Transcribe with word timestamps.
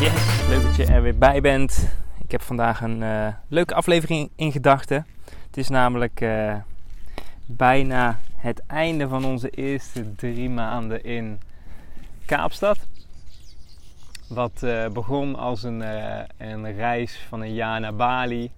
Leuk 0.00 0.62
dat 0.62 0.76
je 0.76 0.84
er 0.84 1.02
weer 1.02 1.18
bij 1.18 1.40
bent. 1.40 1.88
Ik 2.24 2.30
heb 2.30 2.42
vandaag 2.42 2.80
een 2.80 3.02
eh, 3.02 3.26
leuke 3.48 3.74
aflevering 3.74 4.30
in 4.36 4.52
gedachten. 4.52 5.06
Het 5.46 5.56
is 5.56 5.68
namelijk 5.68 6.20
eh, 6.20 6.56
bijna 7.46 8.18
het 8.36 8.62
einde 8.66 9.08
van 9.08 9.24
onze 9.24 9.50
eerste 9.50 10.14
drie 10.14 10.50
maanden 10.50 11.04
in 11.04 11.40
Kaapstad. 12.26 12.78
Wat 14.28 14.62
eh, 14.62 14.88
begon 14.88 15.36
als 15.36 15.62
een, 15.62 15.80
een 16.36 16.72
reis 16.72 17.24
van 17.28 17.40
een 17.40 17.54
jaar 17.54 17.80
naar 17.80 17.94
Bali. 17.94 18.50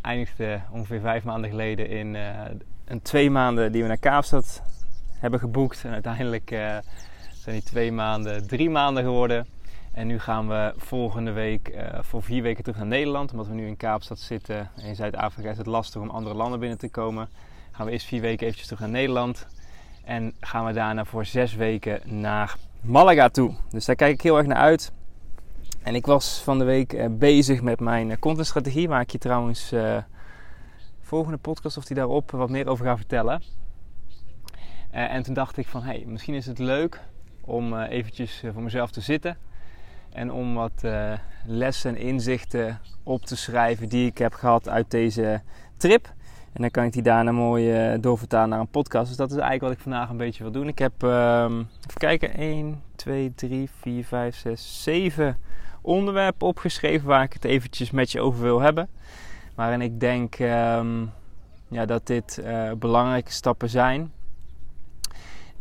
Eindigde 0.00 0.60
ongeveer 0.70 1.00
vijf 1.00 1.24
maanden 1.24 1.50
geleden 1.50 1.88
in 1.88 2.14
een 2.84 3.02
twee 3.02 3.30
maanden 3.30 3.72
die 3.72 3.82
we 3.82 3.88
naar 3.88 3.98
Kaapstad 3.98 4.62
hebben 5.18 5.40
geboekt. 5.40 5.84
En 5.84 5.92
uiteindelijk 5.92 6.48
zijn 7.32 7.54
die 7.54 7.62
twee 7.62 7.92
maanden 7.92 8.46
drie 8.46 8.70
maanden 8.70 9.02
geworden. 9.04 9.46
En 9.92 10.06
nu 10.06 10.18
gaan 10.18 10.48
we 10.48 10.72
volgende 10.76 11.32
week 11.32 11.68
uh, 11.68 11.98
voor 12.00 12.22
vier 12.22 12.42
weken 12.42 12.62
terug 12.62 12.78
naar 12.78 12.88
Nederland. 12.88 13.30
Omdat 13.30 13.46
we 13.46 13.54
nu 13.54 13.66
in 13.66 13.76
Kaapstad 13.76 14.18
zitten. 14.18 14.70
In 14.82 14.94
Zuid-Afrika 14.94 15.50
is 15.50 15.58
het 15.58 15.66
lastig 15.66 16.00
om 16.00 16.10
andere 16.10 16.34
landen 16.34 16.60
binnen 16.60 16.78
te 16.78 16.88
komen. 16.88 17.28
Gaan 17.70 17.86
we 17.86 17.92
eerst 17.92 18.06
vier 18.06 18.20
weken 18.20 18.42
eventjes 18.42 18.66
terug 18.66 18.80
naar 18.80 18.90
Nederland. 18.90 19.46
En 20.04 20.34
gaan 20.40 20.64
we 20.64 20.72
daarna 20.72 21.04
voor 21.04 21.24
zes 21.24 21.54
weken 21.54 22.20
naar 22.20 22.56
Malaga 22.80 23.28
toe. 23.28 23.54
Dus 23.70 23.84
daar 23.84 23.96
kijk 23.96 24.12
ik 24.12 24.20
heel 24.20 24.36
erg 24.36 24.46
naar 24.46 24.56
uit. 24.56 24.92
En 25.82 25.94
ik 25.94 26.06
was 26.06 26.42
van 26.42 26.58
de 26.58 26.64
week 26.64 26.92
uh, 26.92 27.06
bezig 27.10 27.62
met 27.62 27.80
mijn 27.80 28.10
uh, 28.10 28.16
contentstrategie. 28.16 28.88
Waar 28.88 29.00
ik 29.00 29.10
je 29.10 29.18
trouwens 29.18 29.74
volgende 31.00 31.38
podcast 31.38 31.76
of 31.76 31.84
die 31.84 31.96
daarop 31.96 32.30
wat 32.30 32.50
meer 32.50 32.66
over 32.66 32.84
ga 32.84 32.96
vertellen. 32.96 33.42
en 34.90 35.22
toen 35.22 35.34
dacht 35.34 35.56
ik 35.56 35.66
van, 35.66 35.82
hey, 35.82 36.04
misschien 36.06 36.34
is 36.34 36.46
het 36.46 36.58
leuk 36.58 37.00
om 37.40 37.78
eventjes 37.82 38.44
voor 38.52 38.62
mezelf 38.62 38.90
te 38.90 39.00
zitten 39.00 39.36
en 40.12 40.32
om 40.32 40.54
wat 40.54 40.82
uh, 40.84 41.12
lessen 41.46 41.96
en 41.96 42.00
inzichten 42.00 42.80
op 43.02 43.24
te 43.24 43.36
schrijven 43.36 43.88
die 43.88 44.06
ik 44.06 44.18
heb 44.18 44.32
gehad 44.32 44.68
uit 44.68 44.90
deze 44.90 45.40
trip. 45.76 46.12
En 46.52 46.60
dan 46.60 46.70
kan 46.70 46.84
ik 46.84 46.92
die 46.92 47.02
daarna 47.02 47.32
mooi 47.32 47.92
uh, 47.92 47.98
doorvertalen 48.00 48.48
naar 48.48 48.60
een 48.60 48.68
podcast. 48.68 49.08
Dus 49.08 49.16
dat 49.16 49.30
is 49.30 49.36
eigenlijk 49.36 49.62
wat 49.62 49.72
ik 49.72 49.80
vandaag 49.80 50.10
een 50.10 50.16
beetje 50.16 50.42
wil 50.42 50.52
doen. 50.52 50.68
Ik 50.68 50.78
heb, 50.78 51.02
uh, 51.02 51.44
even 51.44 51.98
kijken, 51.98 52.34
1, 52.34 52.82
2, 52.96 53.32
3, 53.34 53.70
4, 53.80 54.04
5, 54.04 54.36
6, 54.36 54.82
7 54.82 55.38
onderwerpen 55.80 56.46
opgeschreven 56.46 57.08
waar 57.08 57.22
ik 57.22 57.32
het 57.32 57.44
eventjes 57.44 57.90
met 57.90 58.12
je 58.12 58.20
over 58.20 58.42
wil 58.42 58.60
hebben. 58.60 58.88
Waarin 59.54 59.80
ik 59.80 60.00
denk 60.00 60.38
um, 60.38 61.10
ja, 61.68 61.86
dat 61.86 62.06
dit 62.06 62.40
uh, 62.44 62.72
belangrijke 62.72 63.32
stappen 63.32 63.68
zijn 63.68 64.12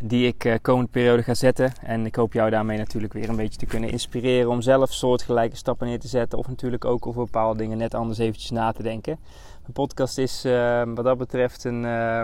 die 0.04 0.28
ik 0.28 0.46
uh, 0.46 0.56
komende 0.62 0.92
periode 0.92 1.24
ga 1.24 1.34
zetten. 1.34 1.74
En 1.82 2.06
ik 2.06 2.16
hoop 2.16 2.34
jou 2.34 2.50
daarmee 2.50 2.78
natuurlijk 2.78 3.14
weer 3.14 3.30
een 3.30 3.36
beetje 3.36 3.60
te 3.60 3.66
kunnen 3.66 3.90
inspireren 3.90 4.50
om 4.50 4.62
zelf 4.62 4.94
soortgelijke 4.94 5.56
stappen 5.56 5.88
neer 5.88 6.00
te 6.00 6.08
zetten. 6.08 6.38
Of 6.38 6.48
natuurlijk 6.48 6.86
ook 6.86 7.08
over 7.08 7.24
bepaalde 7.24 7.58
dingen 7.58 7.78
net 7.78 7.94
anders 7.94 8.20
eventjes 8.20 8.50
na 8.50 8.72
te 8.72 8.84
denken. 8.84 9.20
Mijn 9.62 9.74
podcast 9.74 10.18
is 10.18 10.46
uh, 10.46 10.84
wat 10.96 11.06
dat 11.06 11.18
betreft 11.18 11.64
een, 11.64 11.84
uh, 11.84 12.24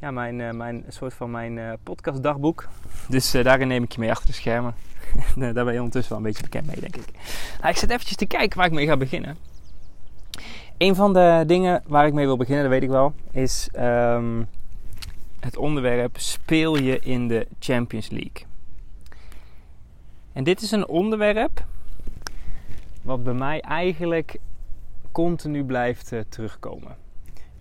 ja, 0.00 0.10
mijn, 0.10 0.56
mijn 0.56 0.84
soort 0.88 1.14
van 1.14 1.30
mijn 1.30 1.78
podcastdagboek. 1.82 2.68
Dus 3.08 3.30
daarin 3.30 3.68
neem 3.68 3.82
ik 3.82 3.92
je 3.92 4.00
mee 4.00 4.10
achter 4.10 4.26
de 4.26 4.32
schermen. 4.32 4.74
daar 5.36 5.64
ben 5.64 5.72
je 5.72 5.78
ondertussen 5.78 6.08
wel 6.08 6.18
een 6.18 6.24
beetje 6.24 6.42
bekend 6.42 6.66
mee, 6.66 6.80
denk 6.80 6.96
ik. 6.96 7.08
Nou, 7.58 7.70
ik 7.70 7.76
zit 7.76 7.90
eventjes 7.90 8.16
te 8.16 8.26
kijken 8.26 8.58
waar 8.58 8.66
ik 8.66 8.72
mee 8.72 8.86
ga 8.86 8.96
beginnen. 8.96 9.36
Een 10.78 10.94
van 10.94 11.12
de 11.12 11.44
dingen 11.46 11.82
waar 11.86 12.06
ik 12.06 12.12
mee 12.12 12.26
wil 12.26 12.36
beginnen, 12.36 12.62
dat 12.62 12.72
weet 12.72 12.82
ik 12.82 12.88
wel, 12.88 13.12
is... 13.30 13.68
Um, 13.78 14.48
het 15.44 15.56
onderwerp 15.56 16.18
speel 16.18 16.76
je 16.76 16.98
in 16.98 17.28
de 17.28 17.46
Champions 17.58 18.10
League. 18.10 18.46
En 20.32 20.44
dit 20.44 20.60
is 20.60 20.70
een 20.70 20.86
onderwerp 20.86 21.64
wat 23.02 23.22
bij 23.22 23.34
mij 23.34 23.60
eigenlijk 23.60 24.38
continu 25.12 25.64
blijft 25.64 26.12
uh, 26.12 26.20
terugkomen. 26.28 26.96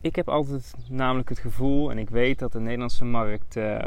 Ik 0.02 0.16
heb 0.16 0.30
altijd 0.30 0.74
namelijk 0.90 1.30
het 1.30 1.40
gevoel, 1.40 1.92
en 1.92 1.98
ik 1.98 2.10
weet 2.10 2.40
dat 2.40 2.52
de 2.52 2.60
Nederlandse 2.60 3.06
markt 3.06 3.56
uh, 3.56 3.78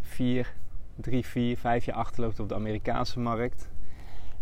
vier, 0.00 0.54
drie, 0.94 1.26
vier, 1.26 1.56
vijf 1.56 1.84
jaar 1.84 1.96
achterloopt 1.96 2.40
op 2.40 2.48
de 2.48 2.54
Amerikaanse 2.54 3.20
markt. 3.20 3.68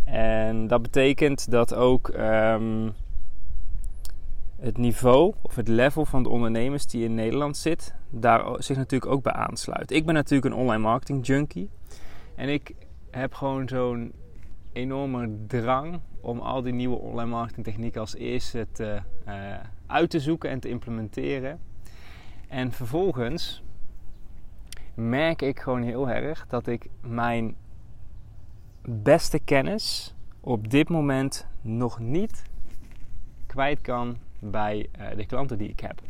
En 0.05 0.67
dat 0.67 0.83
betekent 0.83 1.51
dat 1.51 1.75
ook 1.75 2.09
um, 2.09 2.93
het 4.65 4.79
niveau 4.79 5.35
of 5.43 5.55
het 5.55 5.69
level 5.69 6.05
van 6.05 6.23
de 6.23 6.29
ondernemers 6.29 6.87
die 6.87 7.05
in 7.05 7.15
Nederland 7.15 7.57
zit, 7.57 7.95
daar 8.11 8.63
zich 8.63 8.77
natuurlijk 8.77 9.13
ook 9.13 9.23
bij 9.23 9.33
aansluit. 9.33 9.91
Ik 9.91 10.07
ben 10.07 10.15
natuurlijk 10.15 10.55
een 10.55 10.61
online 10.61 10.83
marketing 10.83 11.27
junkie. 11.27 11.71
En 12.35 12.49
ik 12.49 12.75
heb 13.11 13.35
gewoon 13.35 13.69
zo'n 13.69 14.13
enorme 14.73 15.37
drang 15.47 16.01
om 16.21 16.39
al 16.39 16.63
die 16.63 16.73
nieuwe 16.73 16.97
online 16.97 17.31
marketing 17.31 17.67
technieken 17.67 18.01
als 18.01 18.15
eerste 18.15 18.67
te, 18.73 19.01
uh, 19.29 19.55
uit 19.87 20.11
te 20.11 20.21
zoeken 20.21 20.51
en 20.51 20.61
te 20.61 20.69
implementeren. 20.69 21.61
En 22.49 22.73
vervolgens 22.73 23.63
merk 24.95 25.43
ik 25.43 25.61
gewoon 25.61 25.83
heel 25.83 26.09
erg 26.09 26.47
dat 26.47 26.67
ik 26.67 26.89
mijn 27.01 27.57
beste 28.83 29.39
kennis 29.39 30.15
op 30.41 30.71
dit 30.71 30.89
moment 30.89 31.47
nog 31.61 31.99
niet 31.99 32.43
kwijt 33.47 33.81
kan 33.81 34.17
bij 34.51 34.87
uh, 34.99 35.07
de 35.17 35.27
klanten 35.27 35.59
die 35.59 35.69
ik 35.69 35.81
heb. 35.81 36.01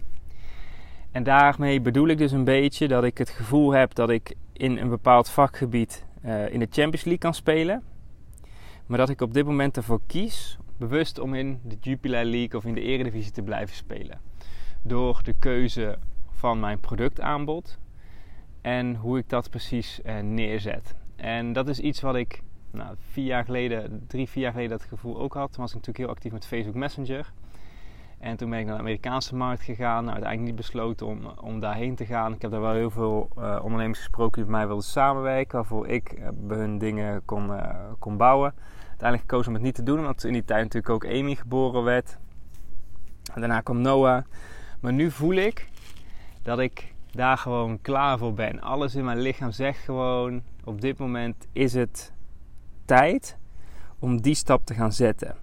En 1.10 1.22
daarmee 1.22 1.80
bedoel 1.80 2.08
ik 2.08 2.18
dus 2.18 2.32
een 2.32 2.44
beetje 2.44 2.88
dat 2.88 3.04
ik 3.04 3.18
het 3.18 3.30
gevoel 3.30 3.72
heb 3.72 3.94
dat 3.94 4.10
ik 4.10 4.34
in 4.52 4.78
een 4.78 4.88
bepaald 4.88 5.28
vakgebied 5.28 6.04
uh, 6.24 6.52
in 6.52 6.58
de 6.58 6.68
Champions 6.70 7.04
League 7.04 7.18
kan 7.18 7.34
spelen. 7.34 7.82
Maar 8.86 8.98
dat 8.98 9.08
ik 9.08 9.20
op 9.20 9.34
dit 9.34 9.46
moment 9.46 9.76
ervoor 9.76 10.00
kies, 10.06 10.58
bewust 10.76 11.18
om 11.18 11.34
in 11.34 11.60
de 11.62 11.76
Jupiler 11.80 12.24
League 12.24 12.58
of 12.58 12.64
in 12.64 12.74
de 12.74 12.80
Eredivisie 12.80 13.32
te 13.32 13.42
blijven 13.42 13.76
spelen. 13.76 14.20
Door 14.82 15.20
de 15.22 15.34
keuze 15.38 15.98
van 16.30 16.60
mijn 16.60 16.80
productaanbod 16.80 17.78
en 18.60 18.94
hoe 18.94 19.18
ik 19.18 19.28
dat 19.28 19.50
precies 19.50 20.00
uh, 20.04 20.18
neerzet. 20.18 20.94
En 21.16 21.52
dat 21.52 21.68
is 21.68 21.78
iets 21.78 22.00
wat 22.00 22.14
ik 22.14 22.42
nou, 22.70 22.94
vier 23.10 23.24
jaar 23.24 23.44
geleden, 23.44 24.04
drie, 24.06 24.28
vier 24.28 24.42
jaar 24.42 24.52
geleden 24.52 24.78
dat 24.78 24.86
gevoel 24.86 25.20
ook 25.20 25.34
had. 25.34 25.52
Toen 25.52 25.60
was 25.60 25.70
ik 25.70 25.76
natuurlijk 25.76 26.04
heel 26.04 26.14
actief 26.14 26.32
met 26.32 26.46
Facebook 26.46 26.74
Messenger. 26.74 27.32
En 28.24 28.36
toen 28.36 28.50
ben 28.50 28.58
ik 28.58 28.66
naar 28.66 28.74
de 28.74 28.80
Amerikaanse 28.80 29.34
markt 29.34 29.62
gegaan. 29.62 30.04
Nou, 30.04 30.14
uiteindelijk 30.14 30.46
niet 30.46 30.56
besloten 30.56 31.06
om, 31.06 31.26
om 31.40 31.60
daarheen 31.60 31.94
te 31.94 32.06
gaan. 32.06 32.32
Ik 32.32 32.42
heb 32.42 32.50
daar 32.50 32.60
wel 32.60 32.72
heel 32.72 32.90
veel 32.90 33.28
uh, 33.38 33.60
ondernemers 33.62 33.98
gesproken 33.98 34.32
die 34.32 34.50
met 34.50 34.58
mij 34.58 34.66
wilden 34.66 34.84
samenwerken. 34.84 35.56
Waarvoor 35.56 35.88
ik 35.88 36.12
uh, 36.12 36.28
hun 36.48 36.78
dingen 36.78 37.24
kon, 37.24 37.50
uh, 37.50 37.74
kon 37.98 38.16
bouwen. 38.16 38.54
Uiteindelijk 38.78 39.30
gekozen 39.30 39.48
om 39.48 39.54
het 39.54 39.62
niet 39.62 39.74
te 39.74 39.82
doen. 39.82 39.98
Omdat 39.98 40.24
in 40.24 40.32
die 40.32 40.44
tijd 40.44 40.62
natuurlijk 40.62 40.94
ook 40.94 41.06
Amy 41.06 41.34
geboren 41.34 41.82
werd. 41.82 42.18
En 43.34 43.40
daarna 43.40 43.60
kwam 43.60 43.80
Noah. 43.80 44.24
Maar 44.80 44.92
nu 44.92 45.10
voel 45.10 45.34
ik 45.34 45.68
dat 46.42 46.58
ik 46.58 46.94
daar 47.10 47.38
gewoon 47.38 47.80
klaar 47.80 48.18
voor 48.18 48.34
ben. 48.34 48.60
Alles 48.60 48.94
in 48.94 49.04
mijn 49.04 49.18
lichaam 49.18 49.50
zegt 49.50 49.78
gewoon... 49.78 50.42
Op 50.64 50.80
dit 50.80 50.98
moment 50.98 51.46
is 51.52 51.74
het 51.74 52.12
tijd 52.84 53.36
om 53.98 54.20
die 54.20 54.34
stap 54.34 54.66
te 54.66 54.74
gaan 54.74 54.92
zetten. 54.92 55.36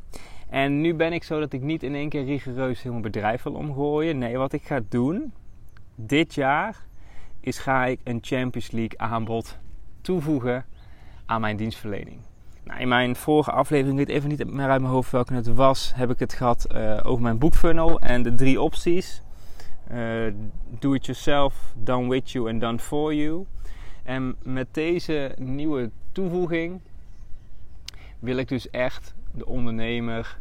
En 0.51 0.81
nu 0.81 0.93
ben 0.93 1.13
ik 1.13 1.23
zo 1.23 1.39
dat 1.39 1.53
ik 1.53 1.61
niet 1.61 1.83
in 1.83 1.95
één 1.95 2.09
keer 2.09 2.23
rigoureus 2.23 2.81
heel 2.81 2.91
mijn 2.91 3.03
bedrijf 3.03 3.43
wil 3.43 3.53
omgooien. 3.53 4.17
Nee, 4.17 4.37
wat 4.37 4.53
ik 4.53 4.63
ga 4.63 4.79
doen 4.89 5.33
dit 5.95 6.33
jaar 6.33 6.85
is 7.39 7.57
ga 7.57 7.85
ik 7.85 7.99
een 8.03 8.19
Champions 8.21 8.71
League 8.71 8.99
aanbod 8.99 9.57
toevoegen 10.01 10.65
aan 11.25 11.41
mijn 11.41 11.57
dienstverlening. 11.57 12.19
Nou, 12.63 12.79
in 12.79 12.87
mijn 12.87 13.15
vorige 13.15 13.51
aflevering, 13.51 13.99
ik 13.99 14.07
weet 14.07 14.15
even 14.15 14.29
niet 14.29 14.51
meer 14.51 14.69
uit 14.69 14.81
mijn 14.81 14.93
hoofd 14.93 15.11
welke 15.11 15.33
het 15.33 15.47
was, 15.47 15.91
heb 15.95 16.09
ik 16.09 16.19
het 16.19 16.33
gehad 16.33 16.67
uh, 16.71 16.99
over 17.03 17.21
mijn 17.21 17.37
boekfunnel 17.37 17.99
en 17.99 18.23
de 18.23 18.35
drie 18.35 18.61
opties. 18.61 19.21
Uh, 19.91 20.33
do 20.79 20.93
it 20.93 21.05
yourself, 21.05 21.73
done 21.75 22.09
with 22.09 22.31
you 22.31 22.49
en 22.49 22.59
done 22.59 22.79
for 22.79 23.13
you. 23.13 23.45
En 24.03 24.35
met 24.43 24.67
deze 24.71 25.35
nieuwe 25.39 25.91
toevoeging 26.11 26.81
wil 28.19 28.37
ik 28.37 28.47
dus 28.47 28.69
echt 28.69 29.13
de 29.33 29.45
ondernemer 29.45 30.39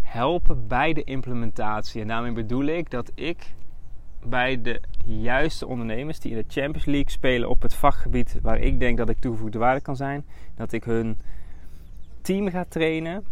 helpen 0.00 0.66
bij 0.66 0.92
de 0.92 1.04
implementatie. 1.04 2.00
En 2.00 2.08
daarmee 2.08 2.32
bedoel 2.32 2.64
ik 2.64 2.90
dat 2.90 3.10
ik 3.14 3.54
bij 4.24 4.62
de 4.62 4.80
juiste 5.04 5.66
ondernemers 5.66 6.20
die 6.20 6.30
in 6.30 6.36
de 6.36 6.44
Champions 6.48 6.84
League 6.84 7.10
spelen 7.10 7.48
op 7.48 7.62
het 7.62 7.74
vakgebied 7.74 8.38
waar 8.42 8.58
ik 8.58 8.80
denk 8.80 8.98
dat 8.98 9.08
ik 9.08 9.20
toegevoegde 9.20 9.58
waarde 9.58 9.80
kan 9.80 9.96
zijn. 9.96 10.24
Dat 10.56 10.72
ik 10.72 10.84
hun 10.84 11.18
team 12.20 12.50
ga 12.50 12.64
trainen, 12.68 13.24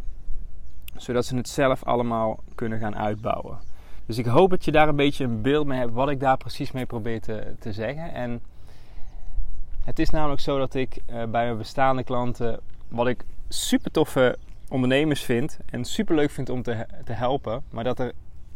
zodat 0.96 1.26
ze 1.26 1.36
het 1.36 1.48
zelf 1.48 1.84
allemaal 1.84 2.40
kunnen 2.54 2.78
gaan 2.78 2.96
uitbouwen. 2.96 3.58
Dus 4.06 4.18
ik 4.18 4.26
hoop 4.26 4.50
dat 4.50 4.64
je 4.64 4.72
daar 4.72 4.88
een 4.88 4.96
beetje 4.96 5.24
een 5.24 5.42
beeld 5.42 5.66
mee 5.66 5.78
hebt 5.78 5.92
wat 5.92 6.08
ik 6.10 6.20
daar 6.20 6.36
precies 6.36 6.72
mee 6.72 6.86
probeer 6.86 7.20
te, 7.20 7.54
te 7.58 7.72
zeggen. 7.72 8.12
En 8.12 8.42
het 9.84 9.98
is 9.98 10.10
namelijk 10.10 10.40
zo 10.40 10.58
dat 10.58 10.74
ik 10.74 10.96
uh, 10.96 11.14
bij 11.14 11.26
mijn 11.44 11.56
bestaande 11.56 12.04
klanten, 12.04 12.60
wat 12.92 13.06
ik 13.06 13.24
super 13.48 13.90
toffe 13.90 14.36
ondernemers 14.68 15.22
vind 15.22 15.58
en 15.70 15.84
super 15.84 16.14
leuk 16.14 16.30
vind 16.30 16.48
om 16.48 16.62
te, 16.62 16.86
te 17.04 17.12
helpen, 17.12 17.62
maar 17.70 17.84
dat 17.84 17.98
er 17.98 18.12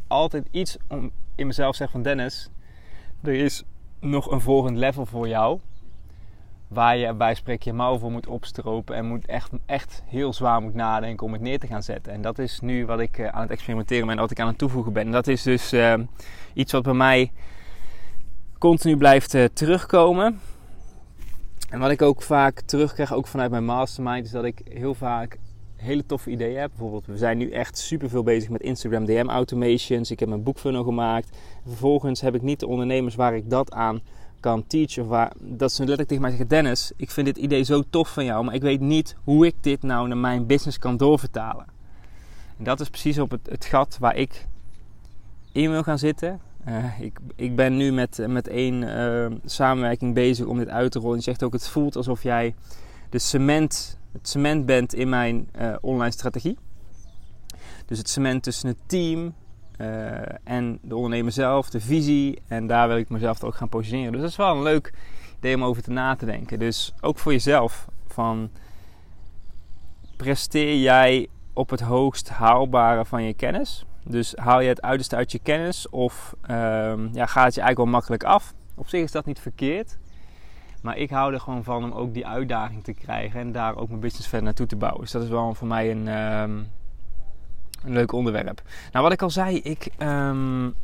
altijd 0.07 0.49
iets 0.51 0.77
om, 0.89 1.11
in 1.35 1.47
mezelf 1.47 1.77
zegt 1.77 1.91
van 1.91 2.03
Dennis, 2.03 2.49
er 3.23 3.35
is 3.35 3.63
nog 4.01 4.31
een 4.31 4.41
volgend 4.41 4.77
level 4.77 5.07
voor 5.07 5.29
jou. 5.29 5.61
Waar 6.69 6.97
je 6.97 7.15
bij 7.15 7.35
sprek 7.35 7.63
je 7.63 7.73
mouw 7.73 7.99
voor 7.99 8.11
moet 8.11 8.27
opstropen 8.27 8.97
en 8.97 9.07
moet 9.07 9.27
echt, 9.27 9.51
echt 9.67 10.03
heel 10.07 10.33
zwaar 10.33 10.63
moet 10.63 10.75
nadenken 10.75 11.27
om 11.27 11.33
het 11.33 11.41
neer 11.43 11.59
te 11.59 11.67
gaan 11.67 11.83
zetten. 11.83 12.13
En 12.13 12.23
dat 12.23 12.39
is 12.39 12.61
nu 12.61 12.87
wat 12.87 13.01
ik 13.01 13.19
uh, 13.19 13.29
aan 13.29 13.41
het 13.41 13.51
experimenteren 13.51 14.07
ben 14.07 14.15
en 14.15 14.21
wat 14.21 14.31
ik 14.31 14.41
aan 14.41 14.47
het 14.47 14.59
toevoegen 14.59 14.93
ben. 14.93 15.07
En 15.07 15.13
dat 15.13 15.27
is 15.27 15.43
dus 15.43 15.73
uh, 15.73 15.95
iets 16.55 16.73
wat 16.73 16.83
bij 16.83 16.95
mij 16.95 17.33
continu 18.59 18.97
blijft 18.97 19.35
uh, 19.35 19.45
terugkomen. 19.45 20.41
En 21.69 21.79
wat 21.79 21.91
ik 21.91 22.03
ook 22.03 22.23
vaak 22.23 22.61
terugkrijg, 22.61 23.13
ook 23.13 23.27
vanuit 23.27 23.51
mijn 23.51 23.65
mastermind, 23.65 24.25
is 24.25 24.31
dat 24.31 24.45
ik 24.45 24.61
heel 24.69 24.95
vaak 24.95 25.39
hele 25.77 26.07
toffe 26.07 26.31
ideeën 26.31 26.61
heb. 26.61 26.71
Bijvoorbeeld, 26.71 27.07
we 27.07 27.17
zijn 27.17 27.39
nu 27.39 27.51
echt 27.51 27.79
super 27.79 28.09
veel 28.09 28.23
bezig 28.23 28.51
met 28.51 28.63
Instagram 28.63 29.05
DM 29.05 29.29
automations. 29.29 30.11
Ik 30.11 30.21
heb 30.21 30.29
een 30.29 30.43
boekfunnel 30.43 30.85
gemaakt. 30.85 31.37
Vervolgens 31.67 32.21
heb 32.21 32.35
ik 32.35 32.43
niet 32.43 32.61
de 32.61 32.67
ondernemers 32.67 33.15
waar 33.15 33.37
ik 33.37 33.51
dat 33.51 33.73
aan 33.73 34.01
kan 34.41 34.67
teachen. 34.67 35.07
Waar, 35.07 35.33
dat 35.39 35.73
ze 35.73 35.79
letterlijk 35.79 36.09
tegen 36.09 36.23
mij 36.23 36.31
zeggen: 36.31 36.49
Dennis, 36.49 36.93
ik 36.97 37.11
vind 37.11 37.27
dit 37.27 37.37
idee 37.37 37.63
zo 37.63 37.83
tof 37.91 38.13
van 38.13 38.25
jou, 38.25 38.45
maar 38.45 38.55
ik 38.55 38.63
weet 38.63 38.81
niet 38.81 39.17
hoe 39.25 39.47
ik 39.47 39.55
dit 39.61 39.83
nou 39.83 40.09
naar 40.09 40.17
mijn 40.17 40.47
business 40.47 40.79
kan 40.79 40.97
doorvertalen. 40.97 41.67
En 42.59 42.65
dat 42.65 42.81
is 42.81 42.89
precies 42.89 43.19
op 43.19 43.31
het, 43.31 43.49
het 43.51 43.65
gat 43.65 43.97
waar 44.01 44.17
ik 44.17 44.47
in 45.53 45.71
wil 45.71 45.83
gaan 45.83 45.99
zitten. 45.99 46.41
Uh, 46.69 47.01
ik, 47.01 47.19
ik 47.37 47.57
ben 47.57 47.77
nu 47.77 47.93
met, 47.93 48.25
met 48.29 48.49
één 48.49 48.83
uh, 48.83 49.39
samenwerking 49.45 50.15
bezig 50.15 50.47
om 50.47 50.59
dit 50.59 50.69
uit 50.69 50.93
te 50.93 50.99
rollen. 50.99 51.17
Je 51.17 51.23
zegt 51.23 51.43
ook: 51.43 51.53
het 51.53 51.69
voelt 51.69 51.97
alsof 51.97 52.23
jij 52.23 52.55
de 53.11 53.19
cement 53.19 53.99
het 54.13 54.29
cement 54.29 54.67
bent 54.67 54.95
in 54.95 55.09
mijn 55.09 55.49
uh, 55.61 55.75
online 55.81 56.11
strategie. 56.11 56.59
Dus 57.87 57.99
het 57.99 58.09
cement 58.09 58.43
tussen 58.43 58.69
het 58.69 58.79
team 58.87 59.35
en 60.45 60.79
de 60.83 60.97
ondernemer 60.97 61.33
zelf, 61.33 61.71
de 61.71 61.81
visie. 61.81 62.43
En 62.47 62.67
daar 62.67 62.89
wil 62.89 62.97
ik 62.97 63.09
mezelf 63.09 63.45
ook 63.45 63.55
gaan 63.55 63.69
positioneren. 63.69 64.13
Dus 64.13 64.21
dat 64.21 64.31
is 64.31 64.37
wel 64.37 64.57
een 64.57 64.63
leuk 64.63 64.93
idee 65.39 65.55
om 65.55 65.65
over 65.65 65.83
te 65.83 65.91
na 65.91 66.15
te 66.15 66.25
denken. 66.25 66.59
Dus 66.59 66.95
ook 67.01 67.19
voor 67.19 67.33
jezelf. 67.33 67.89
Van 68.07 68.51
presteer 70.17 70.77
jij 70.77 71.29
op 71.53 71.71
het 71.71 71.81
hoogst 71.81 72.29
haalbare 72.29 73.05
van 73.05 73.23
je 73.23 73.35
kennis? 73.35 73.85
Dus 74.09 74.33
haal 74.37 74.61
je 74.61 74.69
het 74.69 74.83
uiterste 74.83 75.17
uit 75.17 75.33
je 75.33 75.39
kennis 75.39 75.89
of 75.89 76.35
um, 76.43 77.11
ja, 77.13 77.27
gaat 77.27 77.45
het 77.45 77.55
je 77.55 77.61
eigenlijk 77.61 77.77
wel 77.77 77.87
makkelijk 77.87 78.25
af? 78.25 78.55
Op 78.75 78.89
zich 78.89 79.03
is 79.03 79.13
dat 79.13 79.27
niet 79.27 79.41
verkeerd. 79.41 79.99
Maar 80.83 80.97
ik 80.97 81.11
hou 81.11 81.33
er 81.33 81.41
gewoon 81.41 81.65
van 81.65 81.85
om 81.85 81.93
ook 81.93 82.15
die 82.15 82.27
uitdaging 82.27 82.85
te 82.85 82.93
krijgen 82.93 83.41
en 83.41 83.53
daar 83.53 83.77
ook 83.77 83.89
mijn 83.89 84.01
business 84.01 84.29
verder 84.29 84.47
naartoe 84.47 84.67
te 84.67 84.77
bouwen. 84.77 85.01
Dus 85.01 85.11
dat 85.11 85.23
is 85.23 85.29
wel 85.29 85.55
voor 85.55 85.67
mij 85.67 85.91
een, 85.91 86.09
um, 86.09 86.69
een 87.85 87.93
leuk 87.93 88.13
onderwerp. 88.13 88.63
Nou, 88.93 89.05
wat 89.05 89.13
ik 89.13 89.23
al 89.23 89.31
zei, 89.31 89.59
ik, 89.59 89.89
um, 89.99 90.75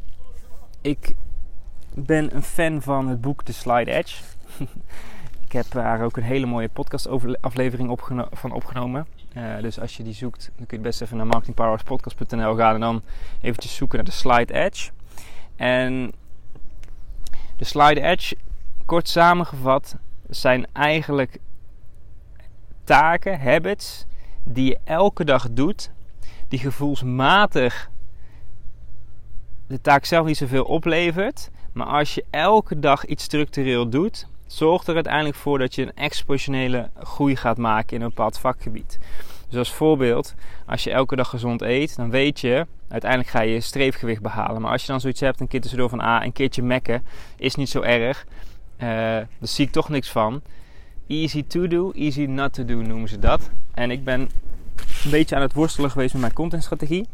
ik 0.81 1.15
ben 1.95 2.35
een 2.35 2.43
fan 2.43 2.83
van 2.83 3.09
het 3.09 3.21
boek 3.21 3.43
The 3.43 3.53
Slide 3.53 3.91
Edge. 3.91 4.23
ik 5.53 5.59
heb 5.59 5.71
daar 5.71 6.03
ook 6.03 6.17
een 6.17 6.23
hele 6.23 6.47
mooie 6.47 6.69
podcastaflevering 6.69 7.91
opgeno 7.91 8.27
van 8.31 8.53
opgenomen. 8.53 9.07
Uh, 9.37 9.61
dus 9.61 9.81
als 9.81 9.97
je 9.97 10.03
die 10.03 10.15
zoekt, 10.15 10.51
dan 10.57 10.67
kun 10.67 10.77
je 10.77 10.83
best 10.83 11.03
even 11.03 11.17
naar 11.17 11.27
marketingpowerspodcast.nl 11.27 12.55
gaan 12.55 12.75
en 12.75 12.81
dan 12.81 13.03
eventjes 13.41 13.75
zoeken 13.75 13.97
naar 13.97 14.07
de 14.07 14.13
Slide 14.13 14.55
Edge. 14.55 14.91
En 15.57 16.13
de 17.57 17.65
Slide 17.65 18.01
Edge 18.01 18.37
kort 18.87 19.09
samengevat 19.09 19.97
zijn 20.29 20.67
eigenlijk 20.73 21.39
taken, 22.85 23.41
habits, 23.41 24.07
die 24.45 24.69
je 24.69 24.79
elke 24.85 25.25
dag 25.25 25.51
doet, 25.51 25.91
die 26.49 26.59
gevoelsmatig 26.59 27.91
de 29.67 29.81
taak 29.81 30.05
zelf 30.05 30.27
niet 30.27 30.37
zoveel 30.37 30.65
oplevert. 30.65 31.51
Maar 31.73 31.87
als 31.87 32.15
je 32.15 32.25
elke 32.31 32.79
dag 32.79 33.05
iets 33.05 33.25
structureel 33.25 33.89
doet, 33.89 34.27
zorgt 34.53 34.87
er 34.87 34.95
uiteindelijk 34.95 35.37
voor 35.37 35.59
dat 35.59 35.75
je 35.75 35.83
een 35.83 35.95
exponentiële 35.95 36.91
groei 37.03 37.37
gaat 37.37 37.59
maken 37.59 37.97
in 37.97 38.03
een 38.03 38.09
bepaald 38.09 38.39
vakgebied. 38.39 38.99
Dus 39.49 39.59
als 39.59 39.73
voorbeeld, 39.73 40.35
als 40.67 40.85
je 40.85 40.91
elke 40.91 41.17
dag 41.17 41.29
gezond 41.29 41.63
eet, 41.63 41.97
dan 41.97 42.11
weet 42.11 42.41
je, 42.41 42.67
uiteindelijk 42.89 43.31
ga 43.31 43.41
je 43.41 43.61
streefgewicht 43.61 44.23
behalen. 44.23 44.63
Maar 44.63 44.71
als 44.71 44.81
je 44.81 44.87
dan 44.87 45.01
zoiets 45.01 45.21
hebt, 45.21 45.41
een 45.41 45.49
keer 45.49 45.61
tussendoor 45.61 45.89
van 45.89 46.01
A, 46.01 46.25
een 46.25 46.33
keertje 46.33 46.63
mekken, 46.63 47.05
is 47.37 47.55
niet 47.55 47.69
zo 47.69 47.81
erg. 47.81 48.27
Uh, 48.77 48.89
daar 48.89 49.29
zie 49.41 49.67
ik 49.67 49.73
toch 49.73 49.89
niks 49.89 50.11
van. 50.11 50.43
Easy 51.07 51.45
to 51.47 51.67
do, 51.67 51.91
easy 51.91 52.25
not 52.25 52.53
to 52.53 52.65
do 52.65 52.75
noemen 52.75 53.09
ze 53.09 53.19
dat. 53.19 53.51
En 53.75 53.91
ik 53.91 54.05
ben 54.05 54.21
een 55.05 55.11
beetje 55.11 55.37
aan 55.37 55.43
het 55.43 55.53
worstelen 55.53 55.91
geweest 55.91 56.13
met 56.13 56.23
mijn 56.23 56.35
contentstrategie. 56.35 57.07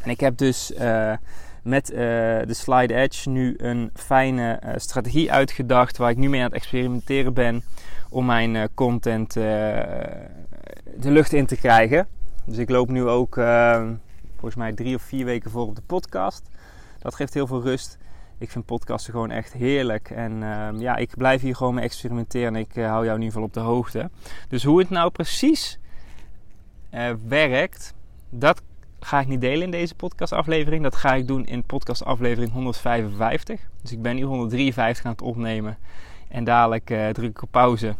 En 0.00 0.10
ik 0.10 0.20
heb 0.20 0.36
dus 0.36 0.70
uh, 0.70 1.12
met 1.62 1.90
uh, 1.90 1.96
de 1.96 2.54
Slide 2.54 2.94
Edge 2.94 3.28
nu 3.28 3.54
een 3.58 3.90
fijne 3.94 4.60
strategie 4.76 5.32
uitgedacht. 5.32 5.96
Waar 5.96 6.10
ik 6.10 6.16
nu 6.16 6.28
mee 6.28 6.40
aan 6.40 6.46
het 6.46 6.54
experimenteren 6.54 7.32
ben 7.32 7.62
om 8.08 8.26
mijn 8.26 8.68
content 8.74 9.32
de 9.32 10.20
lucht 11.00 11.32
in 11.32 11.46
te 11.46 11.56
krijgen. 11.56 12.06
Dus 12.44 12.58
ik 12.58 12.70
loop 12.70 12.88
nu 12.88 13.04
ook 13.06 13.34
volgens 14.32 14.54
mij 14.54 14.72
drie 14.72 14.94
of 14.94 15.02
vier 15.02 15.24
weken 15.24 15.50
voor 15.50 15.66
op 15.66 15.76
de 15.76 15.82
podcast. 15.86 16.48
Dat 16.98 17.14
geeft 17.14 17.34
heel 17.34 17.46
veel 17.46 17.62
rust 17.62 17.98
ik 18.40 18.50
vind 18.50 18.64
podcasten 18.64 19.12
gewoon 19.12 19.30
echt 19.30 19.52
heerlijk. 19.52 20.10
En 20.10 20.32
uh, 20.32 20.68
ja, 20.78 20.96
ik 20.96 21.16
blijf 21.16 21.40
hier 21.40 21.56
gewoon 21.56 21.74
mee 21.74 21.84
experimenteren. 21.84 22.54
En 22.54 22.60
ik 22.60 22.74
hou 22.74 23.04
jou 23.04 23.16
in 23.16 23.22
ieder 23.22 23.26
geval 23.26 23.42
op 23.42 23.52
de 23.52 23.60
hoogte. 23.60 24.10
Dus 24.48 24.64
hoe 24.64 24.78
het 24.78 24.90
nou 24.90 25.10
precies 25.10 25.78
werkt, 27.28 27.94
dat 28.30 28.62
ga 29.00 29.20
ik 29.20 29.26
niet 29.26 29.40
delen 29.40 29.62
in 29.62 29.70
deze 29.70 29.94
podcastaflevering. 29.94 30.82
Dat 30.82 30.96
ga 30.96 31.14
ik 31.14 31.26
doen 31.26 31.46
in 31.46 31.64
podcastaflevering 31.64 32.52
155. 32.52 33.60
Dus 33.82 33.92
ik 33.92 34.02
ben 34.02 34.16
nu 34.16 34.22
153 34.22 35.04
aan 35.04 35.12
het 35.12 35.22
opnemen. 35.22 35.78
En 36.28 36.44
dadelijk 36.44 36.86
druk 37.12 37.30
ik 37.30 37.42
op 37.42 37.50
pauze. 37.50 37.94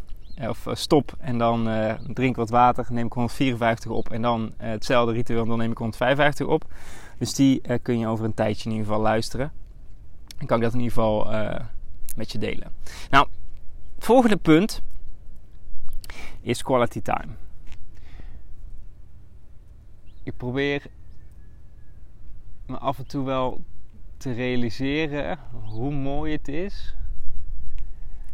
Of 0.48 0.66
stop 0.72 1.14
en 1.18 1.38
dan 1.38 1.64
drink 2.12 2.30
ik 2.30 2.36
wat 2.36 2.50
water. 2.50 2.86
Neem 2.88 3.06
ik 3.06 3.12
154 3.12 3.90
op. 3.90 4.10
En 4.10 4.22
dan 4.22 4.52
hetzelfde 4.56 5.12
ritueel. 5.12 5.46
Dan 5.46 5.58
neem 5.58 5.70
ik 5.70 5.78
155 5.78 6.46
op. 6.46 6.64
Dus 7.18 7.34
die 7.34 7.62
kun 7.82 7.98
je 7.98 8.06
over 8.06 8.24
een 8.24 8.34
tijdje 8.34 8.64
in 8.64 8.70
ieder 8.70 8.86
geval 8.86 9.02
luisteren. 9.02 9.52
Dan 10.38 10.46
kan 10.46 10.56
ik 10.56 10.62
dat 10.62 10.72
in 10.72 10.80
ieder 10.80 10.94
geval 10.94 11.26
met 12.16 12.32
je 12.32 12.38
delen. 12.38 12.72
Nou, 13.10 13.26
het 13.94 14.04
volgende 14.04 14.36
punt 14.36 14.82
is 16.40 16.62
quality 16.62 17.00
time. 17.02 17.32
Ik 20.30 20.36
probeer 20.36 20.86
me 22.66 22.78
af 22.78 22.98
en 22.98 23.06
toe 23.06 23.24
wel 23.24 23.64
te 24.16 24.32
realiseren 24.32 25.38
hoe 25.64 25.92
mooi 25.92 26.32
het 26.32 26.48
is 26.48 26.96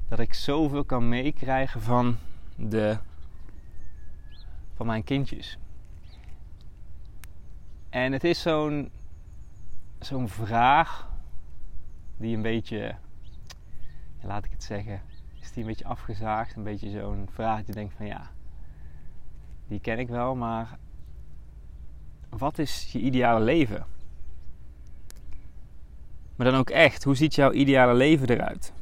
dat 0.09 0.19
ik 0.19 0.35
zoveel 0.35 0.85
kan 0.85 1.09
meekrijgen 1.09 1.81
van 1.81 2.17
de 2.57 2.99
van 4.75 4.87
mijn 4.87 5.05
kindjes. 5.05 5.59
En 7.89 8.13
het 8.13 8.25
is 8.25 8.43
zo'n 8.43 8.91
zo'n 9.99 10.29
vraag 10.29 11.11
die 12.17 12.37
een 12.37 12.43
beetje, 12.43 12.95
laat 14.23 14.45
ik 14.45 14.51
het 14.51 14.63
zeggen, 14.63 15.03
is 15.41 15.53
die 15.53 15.63
een 15.63 15.69
beetje 15.69 15.87
afgezaagd. 15.87 16.57
Een 16.57 16.63
beetje 16.63 16.91
zo'n 16.91 17.29
vraag 17.33 17.65
die 17.65 17.75
denkt 17.75 17.95
van 17.95 18.07
ja, 18.07 18.31
die 19.67 19.81
ken 19.81 19.99
ik 19.99 20.09
wel, 20.09 20.35
maar 20.35 20.79
wat 22.39 22.59
is 22.59 22.89
je 22.93 22.99
ideale 22.99 23.45
leven? 23.45 23.87
Maar 26.37 26.51
dan 26.51 26.61
ook 26.61 26.71
echt, 26.71 27.05
hoe 27.05 27.15
ziet 27.15 27.35
jouw 27.35 27.53
ideale 27.53 27.95
leven 27.95 28.29
eruit? 28.29 28.73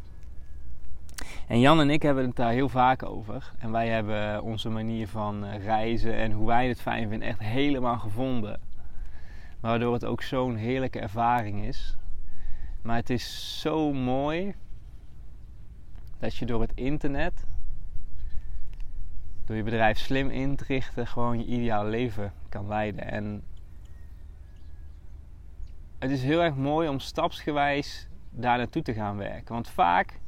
En 1.46 1.61
Jan 1.61 1.80
en 1.80 1.90
ik 1.90 2.02
hebben 2.02 2.25
het 2.25 2.37
daar 2.37 2.52
heel 2.52 2.68
vaak 2.68 3.02
over. 3.02 3.52
En 3.58 3.70
wij 3.70 3.88
hebben 3.88 4.42
onze 4.42 4.68
manier 4.68 5.08
van 5.08 5.44
eh, 5.44 5.64
reizen 5.64 6.14
en 6.14 6.32
hoe 6.32 6.46
wij 6.46 6.68
het 6.68 6.80
fijn 6.80 7.08
vinden 7.08 7.28
echt 7.28 7.38
helemaal 7.38 7.99
gevonden. 7.99 8.61
Waardoor 9.61 9.92
het 9.92 10.04
ook 10.04 10.23
zo'n 10.23 10.56
heerlijke 10.56 11.00
ervaring 11.00 11.64
is. 11.64 11.96
Maar 12.82 12.96
het 12.96 13.11
is 13.11 13.61
zo 13.61 13.92
mooi 13.92 14.54
dat 16.18 16.37
je 16.37 16.46
door 16.46 16.61
het 16.61 16.73
internet, 16.75 17.46
door 19.44 19.56
je 19.56 19.62
bedrijf 19.62 19.99
slim 19.99 20.30
in 20.30 20.56
te 20.56 20.64
richten, 20.66 21.06
gewoon 21.06 21.38
je 21.38 21.44
ideale 21.44 21.90
leven 21.90 22.32
kan 22.54 22.68
leiden. 22.68 23.11
En 23.11 23.42
het 25.99 26.11
is 26.11 26.23
heel 26.23 26.42
erg 26.42 26.54
mooi 26.54 26.88
om 26.88 26.99
stapsgewijs 26.99 28.08
daar 28.30 28.58
naartoe 28.58 28.82
te 28.82 28.94
gaan 28.94 29.16
werken. 29.16 29.54
Want 29.54 29.68
vaak 29.68 30.20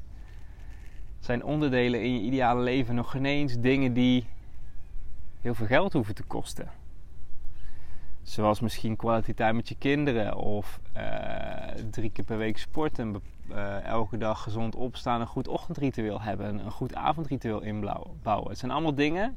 zijn 1.19 1.45
onderdelen 1.45 2.03
in 2.03 2.13
je 2.15 2.21
ideale 2.21 2.63
leven 2.63 2.95
nog 2.95 3.11
geen 3.11 3.25
eens 3.25 3.59
dingen 3.59 3.93
die 3.93 4.27
heel 5.41 5.55
veel 5.55 5.67
geld 5.67 5.93
hoeven 5.93 6.15
te 6.15 6.23
kosten. 6.23 6.71
Zoals 8.23 8.61
misschien 8.61 8.97
time 8.97 9.53
met 9.53 9.69
je 9.69 9.77
kinderen 9.79 10.37
of 10.37 10.81
uh, 10.97 11.03
drie 11.91 12.11
keer 12.11 12.25
per 12.25 12.39
week 12.39 12.59
sporten, 12.59 13.23
uh, 13.51 13.85
elke 13.85 14.17
dag 14.17 14.43
gezond 14.43 14.75
opstaan, 14.75 15.21
een 15.21 15.27
goed 15.27 15.49
ochtendritueel 15.49 16.21
hebben, 16.21 16.59
een 16.59 16.71
goed 16.71 16.95
avondritueel 16.95 17.63
inbouwen. 17.63 18.49
Het 18.49 18.59
zijn 18.59 18.71
allemaal 18.71 18.95
dingen 18.95 19.37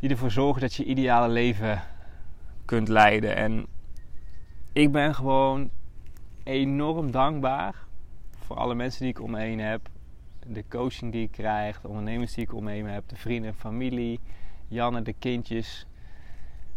die 0.00 0.10
ervoor 0.10 0.30
zorgen 0.30 0.60
dat 0.60 0.74
je 0.74 0.84
ideale 0.84 1.28
leven 1.28 1.82
kunt 2.64 2.88
leiden. 2.88 3.36
En 3.36 3.66
ik 4.72 4.92
ben 4.92 5.14
gewoon 5.14 5.70
enorm 6.42 7.10
dankbaar 7.10 7.74
voor 8.38 8.56
alle 8.56 8.74
mensen 8.74 9.00
die 9.00 9.10
ik 9.10 9.22
om 9.22 9.30
me 9.30 9.38
heen 9.38 9.60
heb. 9.60 9.88
De 10.46 10.64
coaching 10.68 11.12
die 11.12 11.22
ik 11.22 11.30
krijg, 11.30 11.80
de 11.80 11.88
ondernemers 11.88 12.34
die 12.34 12.44
ik 12.44 12.54
om 12.54 12.64
me 12.64 12.70
heen 12.70 12.86
heb, 12.86 13.08
de 13.08 13.16
vrienden 13.16 13.50
en 13.50 13.56
familie, 13.56 14.20
Janne, 14.68 15.02
de 15.02 15.12
kindjes. 15.12 15.86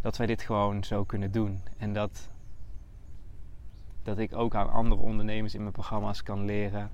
Dat 0.01 0.17
wij 0.17 0.27
dit 0.27 0.41
gewoon 0.41 0.83
zo 0.83 1.03
kunnen 1.03 1.31
doen. 1.31 1.61
En 1.77 1.93
dat, 1.93 2.29
dat 4.03 4.17
ik 4.17 4.35
ook 4.35 4.55
aan 4.55 4.71
andere 4.71 5.01
ondernemers 5.01 5.53
in 5.53 5.61
mijn 5.61 5.73
programma's 5.73 6.23
kan 6.23 6.45
leren 6.45 6.91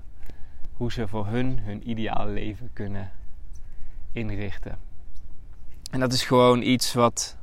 hoe 0.72 0.92
ze 0.92 1.08
voor 1.08 1.26
hun 1.26 1.58
hun 1.58 1.90
ideale 1.90 2.32
leven 2.32 2.70
kunnen 2.72 3.10
inrichten. 4.12 4.89
En 5.90 6.00
dat 6.00 6.12
is 6.12 6.24
gewoon 6.24 6.62
iets 6.62 6.94
wat, 6.94 7.36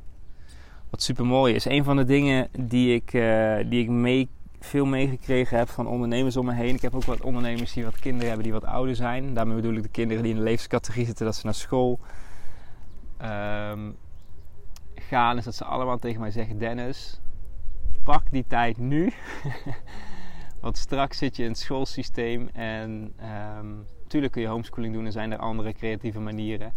wat 0.90 1.02
super 1.02 1.26
mooi 1.26 1.54
is. 1.54 1.66
Een 1.66 1.84
van 1.84 1.96
de 1.96 2.06
dingen 2.06 2.48
die 2.60 2.94
ik, 2.96 3.14
uh, 3.14 3.58
die 3.70 3.82
ik 3.82 3.90
mee, 3.90 4.30
veel 4.60 4.86
meegekregen 4.86 5.58
heb 5.58 5.70
van 5.70 5.88
ondernemers 5.88 6.38
om 6.38 6.46
me 6.46 6.54
heen. 6.54 6.76
Ik 6.76 6.82
heb 6.82 6.96
ook 6.96 7.04
wat 7.04 7.22
ondernemers 7.22 7.74
die 7.74 7.84
wat 7.84 8.00
kinderen 8.00 8.28
hebben 8.28 8.44
die 8.44 8.54
wat 8.54 8.66
ouder 8.66 8.96
zijn. 8.96 9.34
Daarmee 9.34 9.56
bedoel 9.56 9.76
ik 9.76 9.84
de 9.84 9.90
kinderen 9.90 10.24
die 10.24 10.32
in 10.32 10.38
de 10.38 10.44
levenscategorie 10.44 11.06
zitten 11.06 11.26
dat 11.26 11.36
ze 11.36 11.46
naar 11.46 11.54
school 11.54 12.00
um, 13.22 13.96
gaan. 14.96 15.38
Is 15.38 15.44
dat 15.44 15.56
ze 15.56 15.66
allemaal 15.66 15.98
tegen 15.98 16.22
mij 16.22 16.32
zeggen: 16.32 16.58
Dennis, 16.58 17.20
pak 18.04 18.32
die 18.32 18.46
tijd 18.48 18.78
nu. 18.78 19.14
Want 20.62 20.78
straks 20.78 21.18
zit 21.18 21.36
je 21.36 21.44
in 21.44 21.50
het 21.50 21.60
schoolsysteem 21.60 22.50
en 22.54 23.14
natuurlijk 24.04 24.34
kun 24.34 24.42
je 24.42 24.48
homeschooling 24.48 24.94
doen 24.94 25.06
en 25.06 25.12
zijn 25.12 25.32
er 25.32 25.38
andere 25.38 25.74
creatieve 25.74 26.20
manieren. 26.20 26.74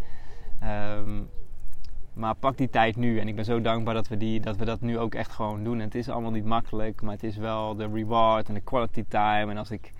Um, 0.62 1.28
maar 2.12 2.34
pak 2.34 2.56
die 2.56 2.70
tijd 2.70 2.96
nu. 2.96 3.18
En 3.18 3.28
ik 3.28 3.34
ben 3.34 3.44
zo 3.44 3.60
dankbaar 3.60 3.94
dat 3.94 4.08
we, 4.08 4.16
die, 4.16 4.40
dat 4.40 4.56
we 4.56 4.64
dat 4.64 4.80
nu 4.80 4.98
ook 4.98 5.14
echt 5.14 5.32
gewoon 5.32 5.64
doen. 5.64 5.78
En 5.78 5.84
het 5.84 5.94
is 5.94 6.08
allemaal 6.08 6.30
niet 6.30 6.44
makkelijk, 6.44 7.02
maar 7.02 7.12
het 7.12 7.22
is 7.22 7.36
wel 7.36 7.74
de 7.74 7.88
reward 7.92 8.48
en 8.48 8.54
de 8.54 8.60
quality 8.60 9.04
time. 9.08 9.50
En 9.50 9.56
als 9.56 9.70
ik 9.70 9.92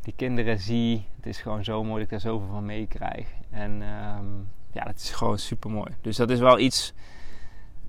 die 0.00 0.14
kinderen 0.16 0.58
zie, 0.58 1.06
het 1.16 1.26
is 1.26 1.40
gewoon 1.40 1.64
zo 1.64 1.82
mooi 1.82 1.94
dat 1.94 2.02
ik 2.02 2.10
daar 2.10 2.32
zoveel 2.32 2.48
van 2.48 2.64
meekrijg. 2.64 3.28
En 3.50 3.70
um, 3.70 4.48
ja, 4.72 4.84
dat 4.84 4.96
is 4.96 5.10
gewoon 5.10 5.38
super 5.38 5.70
mooi. 5.70 5.90
Dus 6.00 6.16
dat 6.16 6.30
is 6.30 6.38
wel 6.38 6.58
iets 6.58 6.92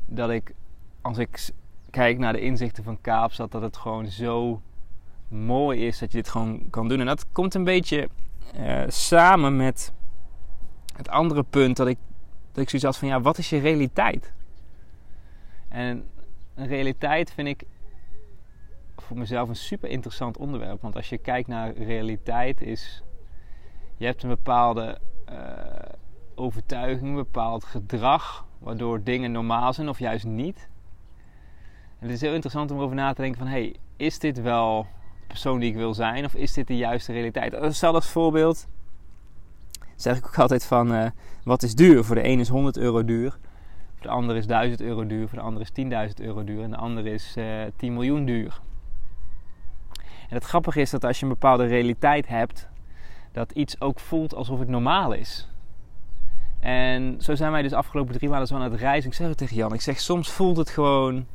dat 0.06 0.30
ik, 0.30 0.54
als 1.02 1.18
ik 1.18 1.50
kijk 1.90 2.18
naar 2.18 2.34
de 2.34 2.42
inzichten 2.42 2.84
van 2.84 3.02
Kaapstad, 3.02 3.52
dat 3.52 3.62
het 3.62 3.78
gewoon 3.78 4.08
zo 4.08 4.62
mooi 5.28 5.88
is 5.88 6.00
dat 6.00 6.12
je 6.12 6.18
dit 6.18 6.30
gewoon 6.30 6.70
kan 6.70 6.88
doen. 6.88 7.00
En 7.00 7.06
dat 7.06 7.32
komt 7.32 7.54
een 7.54 7.64
beetje 7.64 8.10
uh, 8.60 8.84
samen 8.88 9.56
met 9.56 9.94
het 10.96 11.10
andere 11.10 11.44
punt 11.44 11.78
dat 11.78 11.88
ik 11.88 11.98
dat 12.56 12.64
ik 12.64 12.70
zoiets 12.70 12.88
had 12.88 12.98
van 12.98 13.08
ja, 13.08 13.22
wat 13.22 13.38
is 13.38 13.50
je 13.50 13.58
realiteit? 13.58 14.34
En 15.68 16.08
een 16.56 16.68
realiteit 16.68 17.32
vind 17.32 17.48
ik 17.48 17.64
voor 18.98 19.18
mezelf 19.18 19.50
een 19.50 19.56
super 19.56 19.90
interessant 19.90 20.38
onderwerp. 20.38 20.82
Want 20.82 20.96
als 20.96 21.10
je 21.10 21.18
kijkt 21.18 21.48
naar 21.48 21.74
realiteit 21.74 22.62
is, 22.62 23.04
je 23.98 24.06
hebt 24.06 24.24
een 24.24 24.30
bepaalde 24.30 25.00
uh, 25.30 25.38
overtuiging, 26.36 27.10
een 27.10 27.16
bepaald 27.16 27.64
gedrag, 27.64 28.46
waardoor 28.60 29.04
dingen 29.04 29.32
normaal 29.32 29.74
zijn 29.74 29.90
of 29.90 30.00
juist 30.00 30.26
niet. 30.26 30.70
En 32.00 32.08
het 32.08 32.16
is 32.16 32.22
heel 32.22 32.34
interessant 32.34 32.72
om 32.72 32.80
over 32.80 32.96
na 32.96 33.14
te 33.14 33.22
denken 33.22 33.40
van 33.40 33.48
hey, 33.48 33.76
is 33.96 34.20
dit 34.20 34.42
wel 34.42 34.88
de 35.20 35.28
persoon 35.28 35.60
die 35.60 35.70
ik 35.70 35.76
wil 35.76 35.94
zijn 35.94 36.26
of 36.26 36.36
is 36.36 36.54
dit 36.54 36.68
de 36.68 36.78
juiste 36.78 37.12
realiteit? 37.12 37.76
Stel 37.76 37.94
als 37.94 38.10
voorbeeld, 38.10 38.68
zeg 39.96 40.18
ik 40.18 40.26
ook 40.28 40.40
altijd 40.40 40.66
van 40.66 40.94
uh, 40.94 41.06
wat 41.44 41.64
is 41.64 41.76
duur? 41.76 42.04
Voor 42.04 42.16
de 42.16 42.28
een 42.28 42.40
is 42.40 42.50
100 42.50 42.78
euro 42.78 43.06
duur, 43.06 43.32
voor 43.94 44.02
de 44.02 44.10
ander 44.10 44.36
is 44.36 44.48
1000 44.48 44.82
euro 44.82 45.08
duur, 45.08 45.28
voor 45.28 45.38
de 45.38 45.44
ander 45.44 45.62
is 45.62 46.10
10.000 46.10 46.26
euro 46.26 46.44
duur 46.44 46.64
en 46.64 46.70
de 46.70 46.78
ander 46.78 47.06
is 47.08 47.36
uh, 47.38 47.64
eh, 47.64 47.72
10 47.76 47.94
miljoen 47.94 48.26
duur. 48.26 48.62
En 50.30 50.36
het 50.36 50.44
grappige 50.44 50.82
is 50.82 50.90
dat 50.90 51.04
als 51.04 51.18
je 51.20 51.24
een 51.26 51.32
bepaalde 51.32 51.66
realiteit 51.66 52.28
hebt, 52.28 52.70
dat 53.32 53.52
iets 53.52 53.82
ook 53.82 54.00
voelt 54.00 54.36
alsof 54.36 54.60
het 54.60 54.68
normaal 54.68 55.14
is. 55.14 55.50
En 56.60 57.16
zo 57.20 57.36
zijn 57.36 57.52
wij 57.52 57.62
dus 57.62 57.74
afgelopen 57.74 58.14
drie 58.14 58.30
maanden 58.30 58.48
zo 58.48 58.56
aan 58.56 58.62
het 58.62 58.80
reizen. 58.80 59.10
Ik 59.10 59.16
zeg 59.16 59.28
het 59.28 59.38
tegen 59.38 59.56
Jan, 59.56 59.74
ik 59.74 59.82
zeg 59.82 60.00
soms 60.00 60.32
voelt 60.32 60.58
het 60.58 60.70
gewoon 60.70 61.26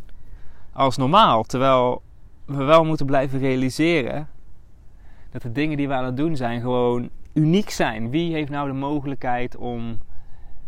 als 0.72 0.96
normaal. 0.96 1.42
Terwijl 1.42 2.02
we 2.44 2.64
wel 2.64 2.84
moeten 2.84 3.06
blijven 3.06 3.38
realiseren 3.38 4.28
dat 5.30 5.42
de 5.42 5.52
dingen 5.52 5.76
die 5.76 5.88
we 5.88 5.94
aan 5.94 6.04
het 6.04 6.16
doen 6.16 6.36
zijn 6.36 6.60
gewoon 6.60 7.10
uniek 7.40 7.70
zijn. 7.70 8.10
Wie 8.10 8.32
heeft 8.32 8.50
nou 8.50 8.68
de 8.68 8.74
mogelijkheid 8.74 9.56
om 9.56 9.98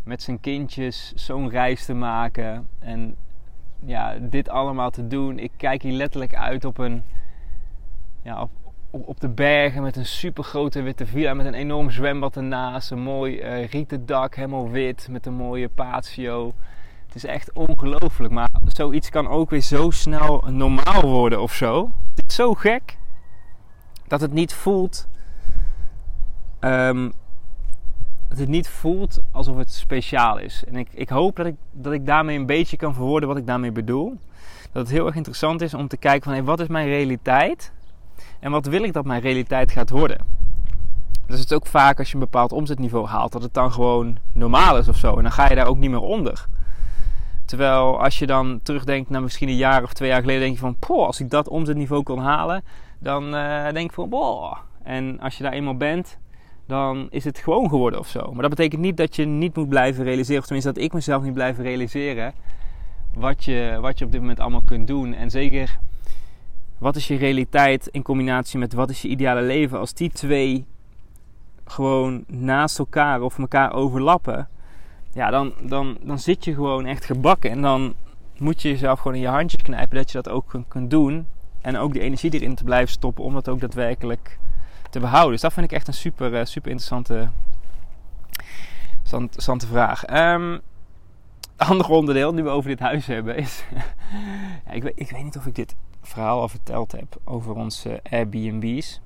met 0.03 0.21
zijn 0.21 0.39
kindjes 0.39 1.13
zo'n 1.15 1.49
reis 1.49 1.85
te 1.85 1.93
maken 1.93 2.67
en 2.79 3.15
ja, 3.85 4.17
dit 4.19 4.49
allemaal 4.49 4.89
te 4.89 5.07
doen? 5.07 5.39
Ik 5.39 5.51
kijk 5.57 5.81
hier 5.81 5.93
letterlijk 5.93 6.35
uit 6.35 6.65
op 6.65 6.77
een 6.77 7.03
ja, 8.21 8.41
op, 8.89 9.07
op, 9.07 9.19
de 9.19 9.29
bergen 9.29 9.81
met 9.81 9.95
een 9.95 10.05
super 10.05 10.43
grote 10.43 10.81
witte 10.81 11.05
villa 11.05 11.33
met 11.33 11.45
een 11.45 11.53
enorm 11.53 11.89
zwembad 11.89 12.35
ernaast, 12.35 12.91
een 12.91 13.01
mooi 13.01 13.41
uh, 13.41 13.67
rieten 13.67 14.05
dak, 14.05 14.35
helemaal 14.35 14.69
wit 14.69 15.07
met 15.09 15.25
een 15.25 15.33
mooie 15.33 15.69
patio. 15.69 16.53
Het 17.05 17.15
is 17.15 17.25
echt 17.25 17.51
ongelooflijk, 17.53 18.33
maar 18.33 18.49
zoiets 18.67 19.09
kan 19.09 19.27
ook 19.27 19.49
weer 19.49 19.61
zo 19.61 19.89
snel 19.89 20.43
normaal 20.49 21.01
worden 21.01 21.41
of 21.41 21.53
zo. 21.53 21.91
Het 22.15 22.23
is 22.27 22.35
zo 22.35 22.53
gek 22.53 22.97
dat 24.07 24.21
het 24.21 24.33
niet 24.33 24.53
voelt 24.53 25.07
um, 26.63 27.13
dat 28.29 28.37
het 28.37 28.49
niet 28.49 28.67
voelt 28.67 29.21
alsof 29.31 29.57
het 29.57 29.71
speciaal 29.71 30.37
is. 30.37 30.63
En 30.67 30.75
ik, 30.75 30.87
ik 30.93 31.09
hoop 31.09 31.35
dat 31.35 31.45
ik, 31.45 31.55
dat 31.71 31.93
ik 31.93 32.05
daarmee 32.05 32.37
een 32.37 32.45
beetje 32.45 32.77
kan 32.77 32.93
verwoorden 32.93 33.29
wat 33.29 33.37
ik 33.37 33.47
daarmee 33.47 33.71
bedoel. 33.71 34.17
Dat 34.71 34.81
het 34.81 34.91
heel 34.91 35.05
erg 35.05 35.15
interessant 35.15 35.61
is 35.61 35.73
om 35.73 35.87
te 35.87 35.97
kijken 35.97 36.23
van 36.23 36.33
hey, 36.33 36.43
wat 36.43 36.59
is 36.59 36.67
mijn 36.67 36.87
realiteit 36.87 37.71
en 38.39 38.51
wat 38.51 38.65
wil 38.65 38.83
ik 38.83 38.93
dat 38.93 39.05
mijn 39.05 39.21
realiteit 39.21 39.71
gaat 39.71 39.89
worden. 39.89 40.17
Dus 41.25 41.39
het 41.39 41.51
is 41.51 41.57
ook 41.57 41.65
vaak 41.65 41.99
als 41.99 42.07
je 42.07 42.13
een 42.13 42.19
bepaald 42.19 42.51
omzetniveau 42.51 43.07
haalt, 43.07 43.31
dat 43.31 43.43
het 43.43 43.53
dan 43.53 43.71
gewoon 43.71 44.17
normaal 44.33 44.77
is 44.77 44.87
of 44.87 44.97
zo. 44.97 45.15
En 45.15 45.23
dan 45.23 45.31
ga 45.31 45.49
je 45.49 45.55
daar 45.55 45.67
ook 45.67 45.77
niet 45.77 45.89
meer 45.89 46.01
onder. 46.01 46.45
Terwijl 47.45 48.03
als 48.03 48.19
je 48.19 48.25
dan 48.25 48.59
terugdenkt 48.63 49.09
naar 49.09 49.21
misschien 49.21 49.47
een 49.47 49.55
jaar 49.55 49.83
of 49.83 49.93
twee 49.93 50.09
jaar 50.09 50.21
geleden, 50.21 50.41
denk 50.41 50.53
je 50.53 50.59
van, 50.59 50.75
poh, 50.75 51.05
als 51.05 51.19
ik 51.19 51.29
dat 51.29 51.47
omzetniveau 51.47 52.03
kon 52.03 52.19
halen, 52.19 52.63
dan 52.99 53.35
uh, 53.35 53.63
denk 53.63 53.89
ik 53.89 53.93
van, 53.93 54.09
boh. 54.09 54.57
En 54.83 55.19
als 55.19 55.37
je 55.37 55.43
daar 55.43 55.51
eenmaal 55.51 55.77
bent, 55.77 56.17
dan 56.73 57.07
is 57.09 57.23
het 57.23 57.37
gewoon 57.37 57.69
geworden 57.69 57.99
of 57.99 58.07
zo. 58.07 58.31
Maar 58.31 58.41
dat 58.41 58.49
betekent 58.49 58.81
niet 58.81 58.97
dat 58.97 59.15
je 59.15 59.25
niet 59.25 59.55
moet 59.55 59.69
blijven 59.69 60.03
realiseren, 60.03 60.39
of 60.39 60.45
tenminste 60.45 60.73
dat 60.73 60.83
ik 60.83 60.93
mezelf 60.93 61.23
niet 61.23 61.33
blijf 61.33 61.57
realiseren, 61.57 62.33
wat 63.15 63.43
je, 63.43 63.77
wat 63.81 63.99
je 63.99 64.05
op 64.05 64.11
dit 64.11 64.19
moment 64.19 64.39
allemaal 64.39 64.61
kunt 64.65 64.87
doen. 64.87 65.13
En 65.13 65.29
zeker, 65.29 65.79
wat 66.77 66.95
is 66.95 67.07
je 67.07 67.15
realiteit 67.15 67.87
in 67.87 68.01
combinatie 68.01 68.59
met 68.59 68.73
wat 68.73 68.89
is 68.89 69.01
je 69.01 69.07
ideale 69.07 69.41
leven? 69.41 69.79
Als 69.79 69.93
die 69.93 70.09
twee 70.09 70.65
gewoon 71.65 72.23
naast 72.27 72.79
elkaar 72.79 73.21
of 73.21 73.39
elkaar 73.39 73.73
overlappen, 73.73 74.47
ja, 75.13 75.29
dan, 75.29 75.53
dan, 75.61 75.97
dan 76.01 76.19
zit 76.19 76.45
je 76.45 76.53
gewoon 76.53 76.85
echt 76.85 77.05
gebakken. 77.05 77.51
En 77.51 77.61
dan 77.61 77.93
moet 78.37 78.61
je 78.61 78.69
jezelf 78.69 78.99
gewoon 78.99 79.17
in 79.17 79.23
je 79.23 79.27
handjes 79.27 79.63
knijpen 79.63 79.95
dat 79.97 80.11
je 80.11 80.21
dat 80.21 80.33
ook 80.33 80.63
kunt 80.67 80.89
doen. 80.89 81.27
En 81.61 81.77
ook 81.77 81.93
die 81.93 82.01
energie 82.01 82.33
erin 82.33 82.55
te 82.55 82.63
blijven 82.63 82.91
stoppen 82.91 83.23
om 83.23 83.33
dat 83.33 83.49
ook 83.49 83.59
daadwerkelijk 83.59 84.39
te 84.93 84.99
behouden. 84.99 85.31
Dus 85.31 85.41
dat 85.41 85.53
vind 85.53 85.65
ik 85.65 85.71
echt 85.71 85.87
een 85.87 85.93
super, 85.93 86.33
uh, 86.33 86.45
super 86.45 86.71
interessante, 86.71 87.29
interessante 89.11 89.67
vraag. 89.67 90.03
Um, 90.13 90.61
andere 91.55 91.93
onderdeel, 91.93 92.33
nu 92.33 92.43
we 92.43 92.49
over 92.49 92.69
dit 92.69 92.79
huis 92.79 93.05
hebben, 93.05 93.35
is... 93.37 93.63
ja, 94.65 94.71
ik, 94.71 94.83
weet, 94.83 94.93
ik 94.95 95.11
weet 95.11 95.23
niet 95.23 95.37
of 95.37 95.45
ik 95.45 95.55
dit 95.55 95.75
verhaal 96.01 96.41
al 96.41 96.49
verteld 96.49 96.91
heb 96.91 97.17
over 97.23 97.53
onze 97.53 97.99
Airbnb's. 98.09 99.01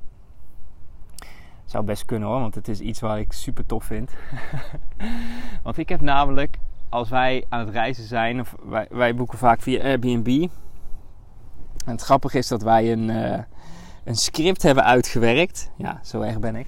Zou 1.66 1.84
best 1.84 2.06
kunnen 2.06 2.30
hoor, 2.30 2.40
want 2.40 2.56
het 2.56 2.68
is 2.68 2.80
iets 2.80 3.00
waar 3.00 3.20
ik 3.20 3.32
super 3.32 3.66
tof 3.66 3.84
vind. 3.84 4.12
want 5.64 5.78
ik 5.78 5.90
heb 5.90 6.02
namelijk, 6.02 6.58
als 6.90 7.10
wij 7.10 7.46
aan 7.50 7.60
het 7.60 7.70
reizen 7.70 8.04
zijn, 8.04 8.40
of 8.40 8.56
wij, 8.64 8.88
wij 8.90 9.16
boeken 9.16 9.38
vaak 9.38 9.62
via 9.62 9.84
Airbnb. 9.84 10.48
En 11.86 11.92
het 11.92 12.02
grappige 12.02 12.38
is 12.38 12.48
dat 12.48 12.62
wij 12.62 12.92
een, 12.92 13.10
uh, 13.10 13.40
een 14.08 14.16
script 14.16 14.62
hebben 14.62 14.84
uitgewerkt. 14.84 15.72
Ja, 15.78 16.00
zo 16.04 16.22
erg 16.22 16.40
ben 16.40 16.56
ik. 16.56 16.68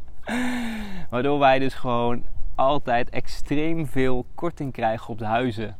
Waardoor 1.10 1.38
wij 1.38 1.58
dus 1.58 1.74
gewoon 1.74 2.24
altijd 2.54 3.10
extreem 3.10 3.86
veel 3.86 4.26
korting 4.34 4.72
krijgen 4.72 5.08
op 5.08 5.18
de 5.18 5.24
huizen 5.24 5.76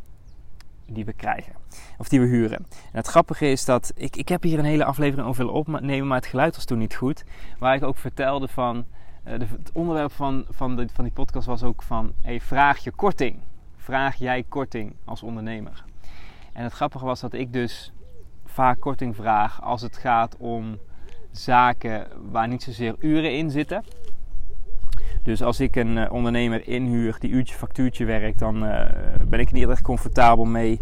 die 0.86 1.04
we 1.04 1.12
krijgen. 1.12 1.52
Of 1.98 2.08
die 2.08 2.20
we 2.20 2.26
huren. 2.26 2.56
En 2.58 2.66
het 2.92 3.06
grappige 3.06 3.46
is 3.46 3.64
dat 3.64 3.92
ik, 3.94 4.16
ik 4.16 4.28
heb 4.28 4.42
hier 4.42 4.58
een 4.58 4.64
hele 4.64 4.84
aflevering 4.84 5.28
over 5.28 5.44
willen 5.44 5.60
opnemen, 5.60 6.06
maar 6.06 6.18
het 6.18 6.26
geluid 6.26 6.54
was 6.54 6.64
toen 6.64 6.78
niet 6.78 6.94
goed. 6.94 7.24
Waar 7.58 7.74
ik 7.74 7.82
ook 7.82 7.96
vertelde 7.96 8.48
van. 8.48 8.84
Uh, 9.28 9.38
de, 9.38 9.46
het 9.58 9.70
onderwerp 9.72 10.12
van, 10.12 10.44
van, 10.50 10.76
de, 10.76 10.88
van 10.92 11.04
die 11.04 11.12
podcast 11.12 11.46
was 11.46 11.62
ook 11.62 11.82
van: 11.82 12.12
hey, 12.20 12.40
vraag 12.40 12.78
je 12.78 12.90
korting. 12.90 13.38
Vraag 13.76 14.16
jij 14.16 14.44
korting 14.48 14.94
als 15.04 15.22
ondernemer? 15.22 15.84
En 16.52 16.62
het 16.62 16.72
grappige 16.72 17.04
was 17.04 17.20
dat 17.20 17.32
ik 17.32 17.52
dus 17.52 17.92
vaak 18.52 18.80
korting 18.80 19.16
vraag 19.16 19.62
als 19.62 19.82
het 19.82 19.96
gaat 19.96 20.36
om 20.36 20.78
zaken 21.30 22.06
waar 22.30 22.48
niet 22.48 22.62
zozeer 22.62 22.94
uren 22.98 23.36
in 23.36 23.50
zitten. 23.50 23.84
Dus 25.22 25.42
als 25.42 25.60
ik 25.60 25.76
een 25.76 25.96
uh, 25.96 26.12
ondernemer 26.12 26.68
inhuur 26.68 27.16
die 27.18 27.30
uurtje 27.30 27.54
factuurtje 27.54 28.04
werkt, 28.04 28.38
dan 28.38 28.64
uh, 28.64 28.84
ben 29.28 29.40
ik 29.40 29.52
niet 29.52 29.68
echt 29.68 29.82
comfortabel 29.82 30.44
mee. 30.44 30.80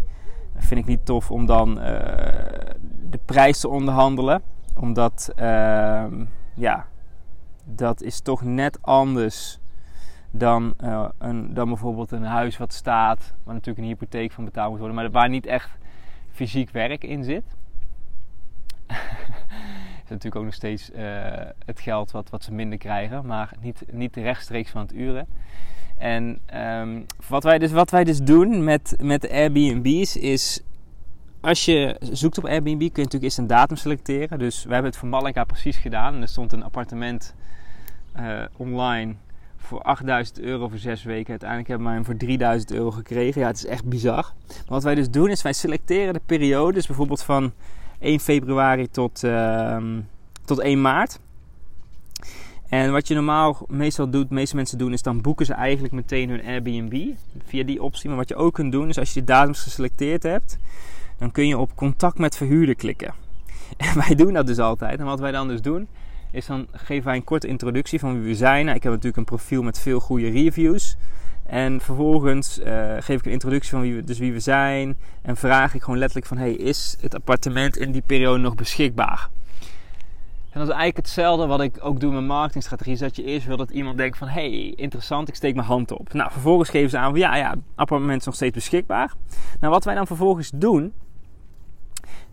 Vind 0.55 0.79
ik 0.79 0.85
niet 0.85 1.05
tof 1.05 1.31
om 1.31 1.45
dan 1.45 1.69
uh, 1.69 1.85
de 3.09 3.19
prijs 3.25 3.59
te 3.59 3.67
onderhandelen. 3.67 4.41
Omdat, 4.75 5.31
ehm, 5.35 6.25
ja, 6.55 6.85
dat 7.63 8.01
is 8.01 8.21
toch 8.21 8.41
net 8.41 8.81
anders 8.81 9.59
dan, 10.31 10.73
een, 11.17 11.53
dan 11.53 11.67
bijvoorbeeld 11.67 12.11
een 12.11 12.23
huis 12.23 12.57
wat 12.57 12.73
staat, 12.73 13.33
waar 13.43 13.53
natuurlijk 13.53 13.85
een 13.85 13.91
hypotheek 13.93 14.31
van 14.31 14.45
betaald 14.45 14.69
moet 14.69 14.79
worden, 14.79 14.95
maar 14.95 15.11
waar 15.11 15.29
niet 15.29 15.45
echt 15.45 15.77
fysiek 16.31 16.69
werk 16.69 17.03
in 17.03 17.23
zit. 17.23 17.55
is 20.03 20.09
natuurlijk 20.09 20.35
ook 20.35 20.43
nog 20.43 20.53
steeds 20.53 20.91
uh, 20.91 20.99
het 21.65 21.79
geld 21.79 22.11
wat, 22.11 22.29
wat 22.29 22.43
ze 22.43 22.53
minder 22.53 22.77
krijgen, 22.77 23.25
maar 23.25 23.53
niet, 23.61 23.83
niet 23.91 24.15
rechtstreeks 24.15 24.69
van 24.69 24.81
het 24.81 24.93
uren. 24.93 25.27
En 25.97 26.39
um, 26.55 27.05
wat, 27.27 27.43
wij 27.43 27.59
dus, 27.59 27.71
wat 27.71 27.91
wij 27.91 28.03
dus 28.03 28.19
doen 28.19 28.63
met, 28.63 28.95
met 29.01 29.29
Airbnb's 29.29 30.15
is. 30.15 30.61
Als 31.41 31.65
je 31.65 31.95
zoekt 31.99 32.37
op 32.37 32.45
Airbnb 32.45 32.77
kun 32.77 32.79
je 32.79 32.91
natuurlijk 32.91 33.23
eerst 33.23 33.37
een 33.37 33.47
datum 33.47 33.75
selecteren. 33.75 34.39
Dus 34.39 34.63
we 34.63 34.73
hebben 34.73 34.91
het 34.91 34.99
voor 34.99 35.09
Malaga 35.09 35.43
precies 35.43 35.77
gedaan. 35.77 36.21
Er 36.21 36.27
stond 36.27 36.51
een 36.51 36.63
appartement 36.63 37.35
uh, 38.19 38.43
online 38.57 39.15
voor 39.57 39.81
8000 39.81 40.39
euro 40.39 40.67
voor 40.67 40.77
6 40.77 41.03
weken. 41.03 41.29
Uiteindelijk 41.29 41.69
hebben 41.69 41.87
we 41.87 41.93
hem 41.93 42.05
voor 42.05 42.17
3000 42.17 42.71
euro 42.71 42.91
gekregen. 42.91 43.41
Ja, 43.41 43.47
het 43.47 43.57
is 43.57 43.65
echt 43.65 43.85
bizar. 43.85 44.33
Wat 44.67 44.83
wij 44.83 44.95
dus 44.95 45.09
doen 45.09 45.29
is 45.29 45.41
wij 45.41 45.53
selecteren 45.53 46.13
de 46.13 46.21
periodes, 46.25 46.87
bijvoorbeeld 46.87 47.23
van 47.23 47.51
1 48.01 48.19
februari 48.19 48.89
tot, 48.89 49.23
uh, 49.23 49.77
tot 50.45 50.59
1 50.59 50.81
maart. 50.81 51.19
En 52.69 52.91
wat 52.91 53.07
je 53.07 53.13
normaal 53.13 53.57
meestal 53.67 54.09
doet, 54.09 54.29
meeste 54.29 54.55
mensen 54.55 54.77
doen, 54.77 54.93
is 54.93 55.01
dan 55.01 55.21
boeken 55.21 55.45
ze 55.45 55.53
eigenlijk 55.53 55.93
meteen 55.93 56.29
hun 56.29 56.45
Airbnb 56.45 57.07
via 57.45 57.63
die 57.63 57.83
optie. 57.83 58.09
Maar 58.09 58.17
wat 58.17 58.29
je 58.29 58.35
ook 58.35 58.53
kunt 58.53 58.71
doen, 58.71 58.89
is 58.89 58.97
als 58.97 59.13
je 59.13 59.19
de 59.19 59.25
datums 59.25 59.61
geselecteerd 59.61 60.23
hebt, 60.23 60.57
dan 61.17 61.31
kun 61.31 61.47
je 61.47 61.57
op 61.57 61.75
contact 61.75 62.17
met 62.17 62.37
verhuurder 62.37 62.75
klikken. 62.75 63.13
En 63.77 63.97
wij 63.97 64.15
doen 64.15 64.33
dat 64.33 64.47
dus 64.47 64.59
altijd. 64.59 64.99
En 64.99 65.05
wat 65.05 65.19
wij 65.19 65.31
dan 65.31 65.47
dus 65.47 65.61
doen, 65.61 65.87
is 66.31 66.45
dan 66.45 66.67
geven 66.71 67.05
wij 67.05 67.15
een 67.15 67.23
korte 67.23 67.47
introductie 67.47 67.99
van 67.99 68.13
wie 68.13 68.29
we 68.29 68.35
zijn. 68.35 68.65
Nou, 68.65 68.77
ik 68.77 68.83
heb 68.83 68.91
natuurlijk 68.91 69.17
een 69.17 69.37
profiel 69.37 69.63
met 69.63 69.79
veel 69.79 69.99
goede 69.99 70.29
reviews. 70.29 70.97
En 71.51 71.81
vervolgens 71.81 72.59
uh, 72.59 72.93
geef 72.99 73.19
ik 73.19 73.25
een 73.25 73.31
introductie 73.31 73.71
van 73.71 73.81
wie 73.81 73.95
we, 73.95 74.03
dus 74.03 74.19
wie 74.19 74.33
we 74.33 74.39
zijn. 74.39 74.97
En 75.21 75.37
vraag 75.37 75.73
ik 75.73 75.81
gewoon 75.81 75.99
letterlijk 75.99 76.27
van... 76.27 76.37
Hey, 76.37 76.51
is 76.51 76.97
het 77.01 77.15
appartement 77.15 77.77
in 77.77 77.91
die 77.91 78.03
periode 78.05 78.39
nog 78.39 78.55
beschikbaar? 78.55 79.29
En 80.49 80.59
dat 80.59 80.67
is 80.67 80.73
eigenlijk 80.73 80.97
hetzelfde 80.97 81.45
wat 81.45 81.61
ik 81.61 81.77
ook 81.81 81.99
doe 81.99 82.13
met 82.13 82.23
marketingstrategie. 82.23 82.93
Is 82.93 82.99
dat 82.99 83.15
je 83.15 83.23
eerst 83.23 83.47
wil 83.47 83.57
dat 83.57 83.69
iemand 83.69 83.97
denkt 83.97 84.17
van... 84.17 84.27
Hey, 84.27 84.73
interessant, 84.75 85.27
ik 85.27 85.35
steek 85.35 85.55
mijn 85.55 85.67
hand 85.67 85.91
op. 85.91 86.13
Nou, 86.13 86.31
vervolgens 86.31 86.69
geven 86.69 86.89
ze 86.89 86.97
aan 86.97 87.09
van... 87.09 87.19
Ja, 87.19 87.35
ja, 87.35 87.55
appartement 87.75 88.19
is 88.19 88.25
nog 88.25 88.35
steeds 88.35 88.53
beschikbaar. 88.53 89.13
Nou, 89.59 89.73
wat 89.73 89.83
wij 89.83 89.95
dan 89.95 90.07
vervolgens 90.07 90.51
doen... 90.55 90.93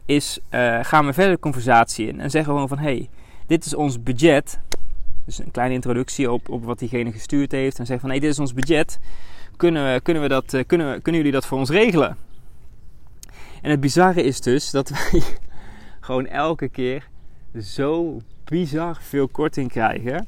Is 0.04 0.38
uh, 0.50 0.78
gaan 0.82 1.06
we 1.06 1.12
verder 1.12 1.34
de 1.34 1.40
conversatie 1.40 2.06
in. 2.06 2.20
En 2.20 2.30
zeggen 2.30 2.52
gewoon 2.52 2.68
van... 2.68 2.78
Hey, 2.78 3.08
dit 3.46 3.64
is 3.64 3.74
ons 3.74 4.02
budget. 4.02 4.60
Dus 5.28 5.38
een 5.38 5.50
kleine 5.50 5.74
introductie 5.74 6.32
op, 6.32 6.48
op 6.48 6.64
wat 6.64 6.78
diegene 6.78 7.12
gestuurd 7.12 7.52
heeft. 7.52 7.78
En 7.78 7.86
zeggen 7.86 8.06
van, 8.06 8.14
hé, 8.14 8.20
dit 8.20 8.30
is 8.30 8.38
ons 8.38 8.54
budget. 8.54 8.98
Kunnen, 9.56 9.92
we, 9.92 10.00
kunnen, 10.00 10.22
we 10.22 10.28
dat, 10.28 10.54
eh, 10.54 10.64
kunnen, 10.66 11.02
kunnen 11.02 11.20
jullie 11.20 11.36
dat 11.36 11.46
voor 11.46 11.58
ons 11.58 11.70
regelen? 11.70 12.16
En 13.62 13.70
het 13.70 13.80
bizarre 13.80 14.22
is 14.22 14.40
dus 14.40 14.70
dat 14.70 14.88
wij 14.96 15.22
gewoon 16.00 16.26
elke 16.26 16.68
keer 16.68 17.08
zo 17.62 18.20
bizar 18.44 18.98
veel 19.00 19.28
korting 19.28 19.70
krijgen. 19.70 20.26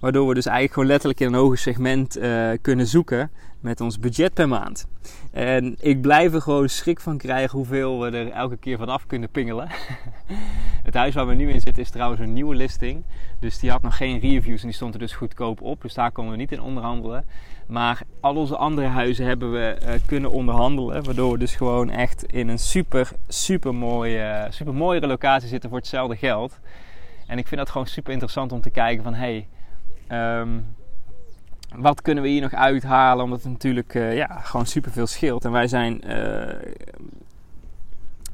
Waardoor 0.00 0.28
we 0.28 0.34
dus 0.34 0.46
eigenlijk 0.46 0.74
gewoon 0.74 0.88
letterlijk 0.88 1.20
in 1.20 1.26
een 1.26 1.40
hoger 1.40 1.58
segment 1.58 2.18
uh, 2.18 2.50
kunnen 2.60 2.86
zoeken 2.86 3.30
met 3.62 3.80
ons 3.80 3.98
budget 3.98 4.34
per 4.34 4.48
maand. 4.48 4.86
En 5.30 5.76
ik 5.80 6.00
blijf 6.00 6.34
er 6.34 6.42
gewoon 6.42 6.68
schrik 6.68 7.00
van 7.00 7.18
krijgen 7.18 7.58
hoeveel 7.58 8.00
we 8.00 8.10
er 8.10 8.30
elke 8.30 8.56
keer 8.56 8.78
vanaf 8.78 9.06
kunnen 9.06 9.28
pingelen. 9.28 9.68
het 10.88 10.94
huis 10.94 11.14
waar 11.14 11.26
we 11.26 11.34
nu 11.34 11.50
in 11.50 11.60
zitten 11.60 11.82
is 11.82 11.90
trouwens 11.90 12.20
een 12.20 12.32
nieuwe 12.32 12.54
listing. 12.54 13.02
Dus 13.38 13.58
die 13.58 13.70
had 13.70 13.82
nog 13.82 13.96
geen 13.96 14.18
reviews 14.18 14.60
en 14.60 14.66
die 14.66 14.76
stond 14.76 14.94
er 14.94 15.00
dus 15.00 15.12
goedkoop 15.12 15.60
op. 15.60 15.82
Dus 15.82 15.94
daar 15.94 16.12
konden 16.12 16.32
we 16.32 16.38
niet 16.38 16.52
in 16.52 16.62
onderhandelen. 16.62 17.24
Maar 17.66 18.00
al 18.20 18.36
onze 18.36 18.56
andere 18.56 18.86
huizen 18.86 19.26
hebben 19.26 19.52
we 19.52 19.78
uh, 19.82 19.88
kunnen 20.06 20.30
onderhandelen. 20.30 21.04
Waardoor 21.04 21.32
we 21.32 21.38
dus 21.38 21.54
gewoon 21.54 21.90
echt 21.90 22.24
in 22.32 22.48
een 22.48 22.58
super, 22.58 23.10
super 23.28 23.74
mooie, 23.74 24.46
super 24.50 24.74
mooiere 24.74 25.06
locatie 25.06 25.48
zitten 25.48 25.68
voor 25.68 25.78
hetzelfde 25.78 26.16
geld. 26.16 26.58
En 27.26 27.38
ik 27.38 27.46
vind 27.46 27.60
dat 27.60 27.70
gewoon 27.70 27.86
super 27.86 28.12
interessant 28.12 28.52
om 28.52 28.60
te 28.60 28.70
kijken 28.70 29.04
van... 29.04 29.14
Hey, 29.14 29.48
um, 30.08 30.64
wat 31.76 32.02
kunnen 32.02 32.22
we 32.22 32.28
hier 32.30 32.40
nog 32.40 32.52
uithalen? 32.52 33.24
Omdat 33.24 33.42
het 33.42 33.52
natuurlijk 33.52 33.94
uh, 33.94 34.16
ja, 34.16 34.26
gewoon 34.26 34.66
superveel 34.66 35.06
scheelt. 35.06 35.44
En 35.44 35.52
wij 35.52 35.68
zijn, 35.68 36.00
uh, 36.04 36.72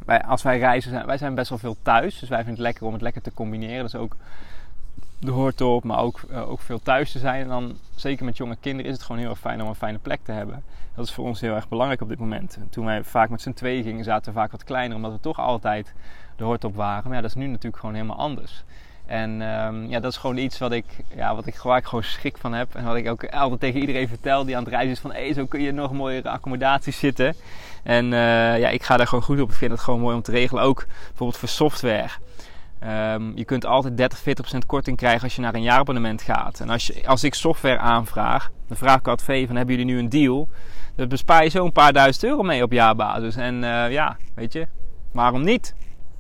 wij, 0.05 0.23
als 0.23 0.43
wij 0.43 0.59
reizen, 0.59 0.91
zijn, 0.91 1.07
wij 1.07 1.19
zijn 1.19 1.35
best 1.35 1.49
wel 1.49 1.59
veel 1.59 1.77
thuis. 1.83 2.19
Dus 2.19 2.29
wij 2.29 2.39
vinden 2.39 2.55
het 2.55 2.63
lekker 2.63 2.87
om 2.87 2.93
het 2.93 3.03
lekker 3.03 3.23
te 3.23 3.35
combineren. 3.35 3.83
Dus 3.83 3.95
ook 3.95 4.17
de 5.19 5.31
hoort 5.31 5.61
op, 5.61 5.85
maar 5.85 5.99
ook, 5.99 6.21
uh, 6.31 6.51
ook 6.51 6.61
veel 6.61 6.83
thuis 6.83 7.13
te 7.13 7.19
zijn. 7.19 7.43
En 7.43 7.49
dan, 7.49 7.77
zeker 7.95 8.25
met 8.25 8.37
jonge 8.37 8.57
kinderen, 8.61 8.91
is 8.91 8.97
het 8.97 9.07
gewoon 9.07 9.21
heel 9.21 9.31
erg 9.31 9.39
fijn 9.39 9.63
om 9.63 9.69
een 9.69 9.75
fijne 9.75 9.99
plek 9.99 10.21
te 10.23 10.33
hebben. 10.33 10.63
Dat 10.95 11.07
is 11.07 11.13
voor 11.13 11.25
ons 11.25 11.41
heel 11.41 11.55
erg 11.55 11.69
belangrijk 11.69 12.01
op 12.01 12.09
dit 12.09 12.19
moment. 12.19 12.59
Toen 12.71 12.85
wij 12.85 13.05
vaak 13.05 13.29
met 13.29 13.41
z'n 13.41 13.53
tweeën 13.53 13.83
gingen, 13.83 14.05
zaten 14.05 14.33
we 14.33 14.39
vaak 14.39 14.51
wat 14.51 14.65
kleiner, 14.65 14.97
omdat 14.97 15.13
we 15.13 15.21
toch 15.21 15.39
altijd 15.39 15.95
de 16.37 16.45
hoort 16.45 16.65
op 16.65 16.75
waren. 16.75 17.05
Maar 17.05 17.15
ja, 17.15 17.21
dat 17.21 17.31
is 17.31 17.37
nu 17.37 17.47
natuurlijk 17.47 17.77
gewoon 17.77 17.95
helemaal 17.95 18.17
anders. 18.17 18.65
En 19.09 19.41
um, 19.41 19.89
ja, 19.89 20.01
dat 20.01 20.13
is 20.13 20.19
gewoon 20.19 20.37
iets 20.37 20.59
wat 20.59 20.73
ik, 20.73 20.85
ja, 21.17 21.35
wat 21.35 21.47
ik, 21.47 21.57
waar 21.57 21.85
gewoon 21.85 22.03
schrik 22.03 22.37
van 22.39 22.53
heb. 22.53 22.75
En 22.75 22.85
wat 22.85 22.97
ik 22.97 23.09
ook 23.09 23.27
altijd 23.27 23.61
tegen 23.61 23.81
iedereen 23.81 24.09
vertel 24.09 24.45
die 24.45 24.57
aan 24.57 24.63
het 24.63 24.73
reizen 24.73 24.93
is 24.93 25.01
van... 25.01 25.13
hé, 25.13 25.33
zo 25.33 25.47
kun 25.47 25.61
je 25.61 25.73
nog 25.73 25.93
mooiere 25.93 26.29
accommodaties 26.29 26.99
zitten. 26.99 27.35
En 27.83 28.05
uh, 28.05 28.59
ja, 28.59 28.69
ik 28.69 28.83
ga 28.83 28.97
daar 28.97 29.07
gewoon 29.07 29.25
goed 29.25 29.41
op. 29.41 29.49
Ik 29.51 29.57
vind 29.57 29.71
het 29.71 29.81
gewoon 29.81 30.01
mooi 30.01 30.17
om 30.17 30.23
te 30.23 30.31
regelen. 30.31 30.63
Ook 30.63 30.87
bijvoorbeeld 30.87 31.39
voor 31.39 31.49
software. 31.49 32.09
Um, 33.15 33.33
je 33.37 33.45
kunt 33.45 33.65
altijd 33.67 33.97
30, 33.97 34.21
40% 34.21 34.23
korting 34.67 34.97
krijgen 34.97 35.23
als 35.23 35.35
je 35.35 35.41
naar 35.41 35.55
een 35.55 35.63
jaarabonnement 35.63 36.23
gaat. 36.23 36.61
En 36.61 36.71
als, 36.71 36.87
je, 36.87 37.07
als 37.07 37.25
ik 37.25 37.35
software 37.35 37.79
aanvraag, 37.79 38.51
dan 38.67 38.77
vraag 38.77 38.99
ik 38.99 39.09
altijd 39.09 39.47
van... 39.47 39.57
hebben 39.57 39.77
jullie 39.77 39.93
nu 39.93 39.99
een 39.99 40.09
deal? 40.09 40.49
Dan 40.95 41.09
bespaar 41.09 41.45
je 41.45 41.51
zo 41.51 41.65
een 41.65 41.73
paar 41.73 41.93
duizend 41.93 42.25
euro 42.25 42.43
mee 42.43 42.63
op 42.63 42.73
jaarbasis. 42.73 43.37
En 43.37 43.55
uh, 43.55 43.91
ja, 43.91 44.17
weet 44.35 44.53
je, 44.53 44.67
waarom 45.13 45.43
niet? 45.45 45.75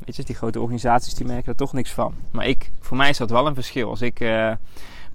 Weet 0.08 0.16
je, 0.16 0.24
die 0.24 0.34
grote 0.34 0.60
organisaties 0.60 1.14
die 1.14 1.26
merken 1.26 1.52
er 1.52 1.58
toch 1.58 1.72
niks 1.72 1.90
van. 1.90 2.14
Maar 2.30 2.46
ik, 2.46 2.70
voor 2.80 2.96
mij 2.96 3.08
is 3.08 3.16
dat 3.16 3.30
wel 3.30 3.46
een 3.46 3.54
verschil. 3.54 3.88
Als 3.88 4.02
ik 4.02 4.20
uh, 4.20 4.46
een 4.46 4.58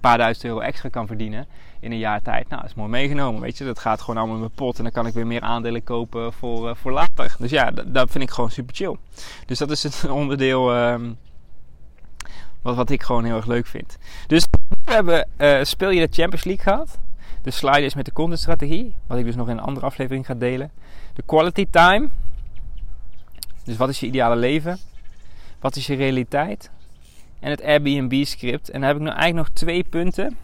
paar 0.00 0.18
duizend 0.18 0.44
euro 0.44 0.60
extra 0.60 0.88
kan 0.88 1.06
verdienen 1.06 1.46
in 1.80 1.92
een 1.92 1.98
jaar 1.98 2.22
tijd, 2.22 2.48
nou, 2.48 2.60
dat 2.60 2.70
is 2.70 2.76
mooi 2.76 2.90
meegenomen. 2.90 3.40
Weet 3.40 3.58
je, 3.58 3.64
dat 3.64 3.78
gaat 3.78 4.00
gewoon 4.00 4.16
allemaal 4.16 4.34
in 4.34 4.40
mijn 4.40 4.54
pot 4.54 4.76
en 4.76 4.82
dan 4.82 4.92
kan 4.92 5.06
ik 5.06 5.14
weer 5.14 5.26
meer 5.26 5.40
aandelen 5.40 5.84
kopen 5.84 6.32
voor, 6.32 6.68
uh, 6.68 6.74
voor 6.74 6.92
later. 6.92 7.36
Dus 7.38 7.50
ja, 7.50 7.70
dat 7.70 8.10
vind 8.10 8.24
ik 8.24 8.30
gewoon 8.30 8.50
super 8.50 8.74
chill. 8.74 8.96
Dus 9.46 9.58
dat 9.58 9.70
is 9.70 9.82
het 9.82 10.10
onderdeel 10.20 10.76
um, 10.76 11.18
wat, 12.62 12.76
wat 12.76 12.90
ik 12.90 13.02
gewoon 13.02 13.24
heel 13.24 13.36
erg 13.36 13.46
leuk 13.46 13.66
vind. 13.66 13.98
Dus 14.26 14.46
we 14.84 14.92
hebben 14.92 15.28
uh, 15.38 15.58
Speel 15.62 15.90
je 15.90 16.06
de 16.06 16.14
Champions 16.14 16.44
League 16.44 16.64
gehad. 16.64 16.98
De 17.42 17.50
slide 17.50 17.82
is 17.84 17.94
met 17.94 18.04
de 18.04 18.12
contentstrategie, 18.12 18.94
wat 19.06 19.18
ik 19.18 19.24
dus 19.24 19.36
nog 19.36 19.48
in 19.48 19.56
een 19.56 19.64
andere 19.64 19.86
aflevering 19.86 20.26
ga 20.26 20.34
delen. 20.34 20.70
De 21.14 21.22
quality 21.26 21.66
time, 21.70 22.08
dus 23.64 23.76
wat 23.76 23.88
is 23.88 24.00
je 24.00 24.06
ideale 24.06 24.36
leven? 24.36 24.78
Wat 25.60 25.76
is 25.76 25.86
je 25.86 25.94
realiteit? 25.94 26.70
En 27.40 27.50
het 27.50 27.62
Airbnb-script. 27.62 28.70
En 28.70 28.80
daar 28.80 28.88
heb 28.88 28.98
ik 28.98 29.02
nu 29.02 29.08
eigenlijk 29.08 29.46
nog 29.46 29.56
twee 29.56 29.84
punten. 29.84 30.36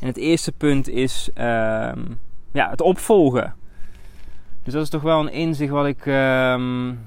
En 0.00 0.06
het 0.06 0.16
eerste 0.16 0.52
punt 0.52 0.88
is 0.88 1.28
um, 1.28 2.20
ja, 2.52 2.70
het 2.70 2.80
opvolgen. 2.80 3.54
Dus 4.62 4.72
dat 4.72 4.82
is 4.82 4.88
toch 4.88 5.02
wel 5.02 5.20
een 5.20 5.32
inzicht 5.32 5.70
wat 5.70 5.86
ik, 5.86 6.06
um, 6.06 7.06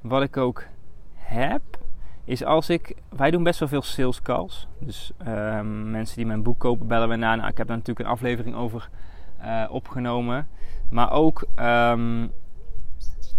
wat 0.00 0.22
ik 0.22 0.36
ook 0.36 0.64
heb. 1.14 1.62
Is 2.24 2.44
als 2.44 2.70
ik. 2.70 2.94
Wij 3.08 3.30
doen 3.30 3.42
best 3.42 3.58
wel 3.58 3.68
veel 3.68 3.82
sales 3.82 4.22
calls. 4.22 4.68
Dus 4.78 5.12
um, 5.26 5.90
mensen 5.90 6.16
die 6.16 6.26
mijn 6.26 6.42
boek 6.42 6.58
kopen 6.58 6.86
bellen 6.86 7.08
we 7.08 7.16
na. 7.16 7.34
Nou, 7.34 7.48
ik 7.48 7.58
heb 7.58 7.66
daar 7.66 7.76
natuurlijk 7.76 8.06
een 8.06 8.12
aflevering 8.12 8.56
over 8.56 8.88
uh, 9.42 9.64
opgenomen. 9.70 10.48
Maar 10.90 11.12
ook 11.12 11.46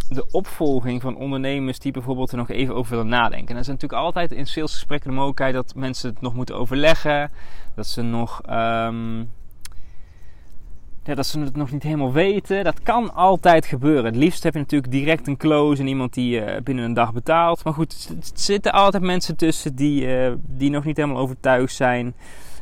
de 0.10 0.28
opvolging 0.32 1.02
van 1.02 1.15
ondernemers 1.15 1.80
die 1.80 1.91
bijvoorbeeld 1.91 2.32
er 2.32 2.38
nog 2.38 2.50
even 2.50 2.76
over 2.76 2.91
willen 2.91 3.08
nadenken. 3.08 3.48
En 3.48 3.56
er 3.56 3.62
is 3.62 3.68
natuurlijk 3.68 4.02
altijd 4.02 4.32
in 4.32 4.48
salesgesprekken 4.48 5.10
de 5.10 5.15
mogelijkheid 5.15 5.54
dat 5.54 5.76
mensen 5.76 6.10
het 6.10 6.22
nog 6.22 6.34
moeten 6.34 6.58
overleggen. 6.58 7.32
Dat 7.76 7.88
ze 7.88 8.02
nog. 8.02 8.41
Um, 8.50 9.30
ja, 11.04 11.15
dat 11.15 11.26
ze 11.26 11.39
het 11.39 11.56
nog 11.56 11.72
niet 11.72 11.84
helemaal 11.84 12.12
weten. 12.12 12.63
Dat 12.63 12.84
kan 12.84 13.13
altijd 13.13 13.65
gebeuren. 13.65 14.06
Het 14.06 14.15
liefst 14.15 14.44
heb 14.44 14.54
je 14.54 14.60
natuurlijk 14.60 14.91
direct 14.91 15.28
een 15.28 15.38
close 15.38 15.82
en 15.82 15.88
iemand 15.88 16.13
die 16.13 16.46
uh, 16.46 16.62
binnen 16.63 16.86
een 16.86 16.94
dag 16.94 17.13
betaalt. 17.13 17.63
Maar 17.63 17.74
goed, 17.74 18.08
er 18.10 18.30
zitten 18.34 18.72
altijd 18.72 19.04
mensen 19.04 19.36
tussen 19.36 19.76
die, 19.76 20.08
uh, 20.08 20.34
die 20.48 20.70
nog 20.70 20.84
niet 20.84 20.98
helemaal 20.98 21.22
overtuigd 21.22 21.74
zijn. 21.74 22.15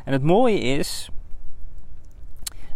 En 0.06 0.14
het 0.14 0.24
mooie 0.24 0.60
is 0.60 1.10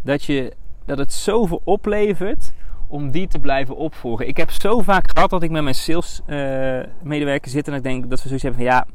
dat, 0.03 0.23
je, 0.23 0.53
dat 0.85 0.97
het 0.97 1.13
zoveel 1.13 1.61
oplevert 1.63 2.53
om 2.87 3.11
die 3.11 3.27
te 3.27 3.39
blijven 3.39 3.75
opvolgen. 3.75 4.27
Ik 4.27 4.37
heb 4.37 4.51
zo 4.51 4.81
vaak 4.81 5.11
gehad 5.13 5.29
dat 5.29 5.43
ik 5.43 5.51
met 5.51 5.63
mijn 5.63 5.75
sales 5.75 6.21
uh, 6.27 7.37
zit 7.41 7.67
en 7.67 7.73
ik 7.73 7.83
denk 7.83 8.09
dat 8.09 8.21
we 8.21 8.27
zoiets 8.27 8.43
hebben 8.43 8.61
van 8.61 8.71
ja, 8.71 8.87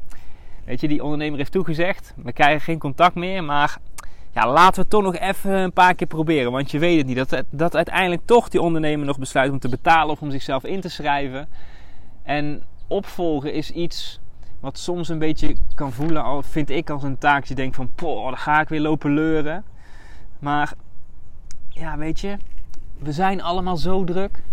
weet 0.65 0.81
je, 0.81 0.87
die 0.87 1.03
ondernemer 1.03 1.37
heeft 1.37 1.51
toegezegd, 1.51 2.13
we 2.15 2.33
krijgen 2.33 2.61
geen 2.61 2.79
contact 2.79 3.15
meer, 3.15 3.43
maar 3.43 3.77
ja, 4.33 4.51
laten 4.51 4.83
we 4.83 4.89
toch 4.89 5.03
nog 5.03 5.15
even 5.15 5.51
een 5.51 5.73
paar 5.73 5.95
keer 5.95 6.07
proberen. 6.07 6.51
Want 6.51 6.71
je 6.71 6.79
weet 6.79 6.97
het 6.97 7.07
niet. 7.07 7.29
Dat, 7.29 7.43
dat 7.49 7.75
uiteindelijk 7.75 8.21
toch 8.25 8.49
die 8.49 8.61
ondernemer 8.61 9.05
nog 9.05 9.19
besluit 9.19 9.51
om 9.51 9.59
te 9.59 9.69
betalen 9.69 10.09
of 10.09 10.21
om 10.21 10.31
zichzelf 10.31 10.63
in 10.63 10.81
te 10.81 10.89
schrijven. 10.89 11.47
En 12.23 12.63
opvolgen 12.87 13.53
is 13.53 13.71
iets 13.71 14.19
wat 14.59 14.77
soms 14.77 15.09
een 15.09 15.19
beetje 15.19 15.55
kan 15.75 15.91
voelen, 15.91 16.43
vind 16.43 16.69
ik 16.69 16.89
als 16.89 17.03
een 17.03 17.17
taak. 17.17 17.45
Je 17.45 17.55
denkt 17.55 17.75
van, 17.75 17.89
poh, 17.95 18.23
dan 18.23 18.37
ga 18.37 18.61
ik 18.61 18.69
weer 18.69 18.81
lopen 18.81 19.13
leuren. 19.13 19.63
Maar 20.39 20.73
ja, 21.69 21.97
weet 21.97 22.19
je, 22.19 22.37
we 23.03 23.11
zijn 23.11 23.41
allemaal 23.41 23.77
zo 23.77 24.03
druk. 24.03 24.43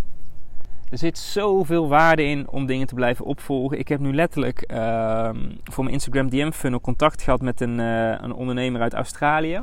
Er 0.90 0.98
zit 0.98 1.18
zoveel 1.18 1.88
waarde 1.88 2.24
in 2.24 2.48
om 2.48 2.66
dingen 2.66 2.86
te 2.86 2.94
blijven 2.94 3.24
opvolgen. 3.24 3.78
Ik 3.78 3.88
heb 3.88 4.00
nu 4.00 4.14
letterlijk 4.14 4.64
uh, 4.72 5.30
voor 5.64 5.84
mijn 5.84 5.94
Instagram 5.94 6.30
DM 6.30 6.50
funnel 6.50 6.80
contact 6.80 7.22
gehad 7.22 7.40
met 7.40 7.60
een, 7.60 7.78
uh, 7.78 8.14
een 8.20 8.32
ondernemer 8.32 8.80
uit 8.80 8.94
Australië. 8.94 9.60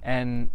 En 0.00 0.50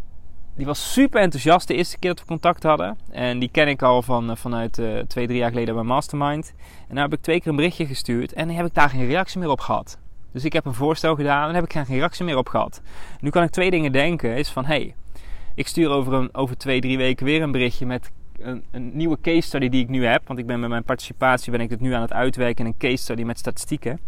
die 0.56 0.66
was 0.66 0.92
super 0.92 1.20
enthousiast 1.20 1.68
de 1.68 1.74
eerste 1.74 1.98
keer 1.98 2.10
dat 2.10 2.20
we 2.20 2.26
contact 2.26 2.62
hadden. 2.62 2.98
En 3.10 3.38
die 3.38 3.48
ken 3.48 3.68
ik 3.68 3.82
al 3.82 4.02
van, 4.02 4.30
uh, 4.30 4.36
vanuit 4.36 4.78
uh, 4.78 4.98
twee, 4.98 5.26
drie 5.26 5.38
jaar 5.38 5.50
geleden 5.50 5.74
bij 5.74 5.84
Mastermind. 5.84 6.54
En 6.88 6.94
daar 6.94 7.04
heb 7.04 7.12
ik 7.12 7.20
twee 7.20 7.40
keer 7.40 7.50
een 7.50 7.56
berichtje 7.56 7.86
gestuurd 7.86 8.32
en 8.32 8.50
heb 8.50 8.66
ik 8.66 8.74
daar 8.74 8.90
geen 8.90 9.06
reactie 9.06 9.40
meer 9.40 9.50
op 9.50 9.60
gehad. 9.60 9.98
Dus 10.32 10.44
ik 10.44 10.52
heb 10.52 10.64
een 10.64 10.74
voorstel 10.74 11.14
gedaan 11.14 11.48
en 11.48 11.54
heb 11.54 11.64
ik 11.64 11.72
geen 11.72 11.84
reactie 11.84 12.24
meer 12.24 12.36
op 12.36 12.48
gehad. 12.48 12.80
Nu 13.20 13.30
kan 13.30 13.42
ik 13.42 13.50
twee 13.50 13.70
dingen 13.70 13.92
denken. 13.92 14.36
Is 14.36 14.50
van, 14.50 14.64
hey, 14.64 14.94
ik 15.54 15.66
stuur 15.66 15.90
over, 15.90 16.12
een, 16.12 16.34
over 16.34 16.56
twee, 16.56 16.80
drie 16.80 16.96
weken 16.96 17.26
weer 17.26 17.42
een 17.42 17.52
berichtje 17.52 17.86
met 17.86 18.10
een, 18.38 18.64
een, 18.70 18.90
nieuwe 18.96 19.18
case 19.20 19.40
study 19.40 19.68
die 19.68 19.82
ik 19.82 19.88
nu 19.88 20.06
heb. 20.06 20.22
Want 20.26 20.38
ik 20.38 20.46
ben 20.46 20.60
met 20.60 20.68
mijn 20.68 20.84
participatie 20.84 21.52
ben 21.52 21.60
ik 21.60 21.70
het 21.70 21.80
nu 21.80 21.92
aan 21.92 22.02
het 22.02 22.12
uitwerken 22.12 22.66
een 22.66 22.76
case 22.78 22.96
study 23.02 23.22
met 23.22 23.38
statistieken. 23.38 24.00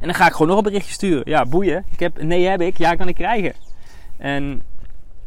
En 0.00 0.06
dan 0.06 0.14
ga 0.14 0.26
ik 0.26 0.32
gewoon 0.32 0.48
nog 0.48 0.56
een 0.56 0.62
berichtje 0.62 0.92
sturen. 0.92 1.22
Ja, 1.24 1.44
boeien. 1.44 1.84
Ik 1.90 2.00
heb, 2.00 2.22
nee 2.22 2.46
heb 2.46 2.60
ik, 2.60 2.78
ja 2.78 2.94
kan 2.94 3.08
ik 3.08 3.14
krijgen. 3.14 3.52
En 4.16 4.62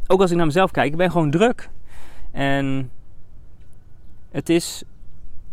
ook 0.08 0.22
als 0.22 0.32
ik 0.32 0.38
naar 0.38 0.46
mezelf 0.46 0.72
kijk, 0.72 0.92
ik 0.92 0.98
ben 0.98 1.12
gewoon 1.12 1.32
druk. 1.32 1.70
En 2.32 2.92
het 4.32 4.50
is 4.50 4.84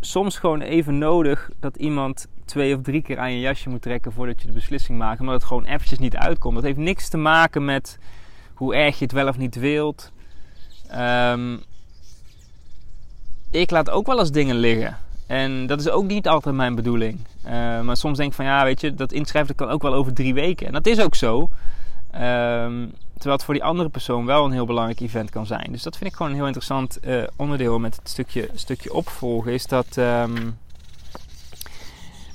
soms 0.01 0.39
gewoon 0.39 0.61
even 0.61 0.99
nodig 0.99 1.51
dat 1.61 1.77
iemand 1.77 2.29
twee 2.45 2.77
of 2.77 2.83
drie 2.83 3.03
keer 3.03 3.19
aan 3.19 3.33
je 3.33 3.41
jasje 3.41 3.69
moet 3.69 3.83
trekken 3.83 4.13
voordat 4.13 4.41
je 4.41 4.47
de 4.47 4.53
beslissing 4.53 4.99
maakt. 4.99 5.19
Maar 5.19 5.31
dat 5.31 5.41
het 5.41 5.49
gewoon 5.49 5.65
eventjes 5.65 5.99
niet 5.99 6.17
uitkomt. 6.17 6.55
Dat 6.55 6.65
heeft 6.65 6.79
niks 6.79 7.09
te 7.09 7.17
maken 7.17 7.65
met 7.65 7.99
hoe 8.59 8.75
erg 8.75 8.99
je 8.99 9.05
het 9.05 9.13
wel 9.13 9.29
of 9.29 9.37
niet 9.37 9.55
wilt. 9.55 10.11
Um, 10.95 11.63
ik 13.51 13.71
laat 13.71 13.91
ook 13.91 14.07
wel 14.07 14.19
eens 14.19 14.31
dingen 14.31 14.57
liggen. 14.57 14.97
En 15.27 15.67
dat 15.67 15.81
is 15.81 15.89
ook 15.89 16.05
niet 16.05 16.29
altijd 16.29 16.55
mijn 16.55 16.75
bedoeling. 16.75 17.19
Uh, 17.45 17.81
maar 17.81 17.97
soms 17.97 18.17
denk 18.17 18.31
ik 18.31 18.37
van 18.37 18.45
ja, 18.45 18.65
weet 18.65 18.81
je, 18.81 18.95
dat 18.95 19.13
inschrijven 19.13 19.55
kan 19.55 19.69
ook 19.69 19.83
wel 19.83 19.95
over 19.95 20.13
drie 20.13 20.35
weken. 20.35 20.67
En 20.67 20.73
dat 20.73 20.87
is 20.87 21.01
ook 21.01 21.15
zo. 21.15 21.41
Um, 22.15 22.93
terwijl 23.13 23.37
het 23.37 23.45
voor 23.45 23.55
die 23.55 23.65
andere 23.65 23.89
persoon 23.89 24.27
wel 24.27 24.45
een 24.45 24.53
heel 24.53 24.67
belangrijk 24.67 25.01
event 25.01 25.31
kan 25.31 25.47
zijn. 25.47 25.69
Dus 25.71 25.83
dat 25.83 25.97
vind 25.97 26.11
ik 26.11 26.17
gewoon 26.17 26.31
een 26.31 26.39
heel 26.39 26.47
interessant 26.47 26.99
uh, 27.05 27.23
onderdeel 27.37 27.79
met 27.79 27.97
het 27.97 28.09
stukje, 28.09 28.49
stukje 28.55 28.93
opvolgen. 28.93 29.53
Is 29.53 29.67
dat, 29.67 29.95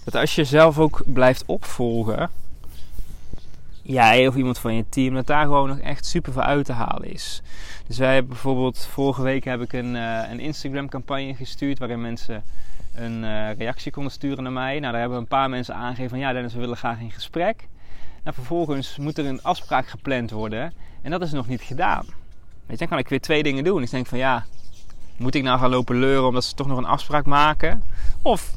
dat 0.04 0.16
als 0.16 0.36
je 0.36 0.44
zelf 0.44 0.80
ook 0.80 1.02
blijft 1.06 1.44
opvolgen 1.46 2.30
jij 3.84 4.28
of 4.28 4.36
iemand 4.36 4.60
van 4.60 4.76
je 4.76 4.90
team, 4.90 5.14
dat 5.14 5.28
daar 5.28 5.44
gewoon 5.44 5.68
nog 5.68 5.80
echt 5.80 6.06
super 6.06 6.34
veel 6.34 6.42
uit 6.42 6.66
te 6.66 6.74
halen 6.74 7.12
is. 7.14 7.42
Dus 7.88 7.98
wij 7.98 8.14
hebben 8.14 8.32
bijvoorbeeld, 8.32 8.88
vorige 8.92 9.22
week 9.22 9.44
heb 9.44 9.62
ik 9.62 9.74
een, 9.74 9.96
uh, 9.96 10.32
een 10.32 10.40
Instagram 10.40 10.90
campagne 10.90 11.36
gestuurd 11.36 11.80
waarin 11.80 12.02
mensen 12.02 12.44
een 12.94 13.24
uh, 13.24 13.54
reactie 13.54 13.92
konden 13.92 14.12
sturen 14.12 14.44
naar 14.44 14.52
mij. 14.52 14.80
Nou, 14.80 14.92
daar 14.92 15.02
hebben 15.02 15.18
een 15.18 15.28
paar 15.28 15.50
mensen 15.50 15.76
aangegeven 15.76 16.10
van 16.10 16.20
ja 16.20 16.34
Dennis, 16.34 16.54
we 16.54 16.60
willen 16.60 16.78
graag 16.78 17.00
in 17.00 17.12
gesprek. 17.12 17.68
Nou, 18.24 18.36
vervolgens 18.36 18.98
moet 18.98 19.18
er 19.18 19.26
een 19.26 19.44
afspraak 19.44 19.88
gepland 19.88 20.32
worden 20.32 20.74
en 21.02 21.12
dat 21.12 21.22
is 21.22 21.32
nog 21.32 21.48
niet 21.48 21.62
gedaan. 21.62 22.06
Weet 22.06 22.72
je, 22.72 22.78
dan 22.78 22.88
kan 22.88 22.98
ik 22.98 23.08
weer 23.08 23.22
twee 23.22 23.44
dingen 23.44 23.64
doen. 23.64 23.82
Ik 23.82 23.90
denk 23.90 24.08
van 24.08 24.18
ja, 24.18 24.46
moet 25.18 25.36
ik 25.36 25.44
nou 25.44 25.60
gaan 25.60 25.70
lopen 25.70 25.96
leuren 25.96 26.28
omdat 26.28 26.44
ze 26.44 26.54
toch 26.54 26.68
nog 26.68 26.78
een 26.78 26.86
afspraak 26.86 27.26
maken? 27.26 27.84
Of 28.22 28.54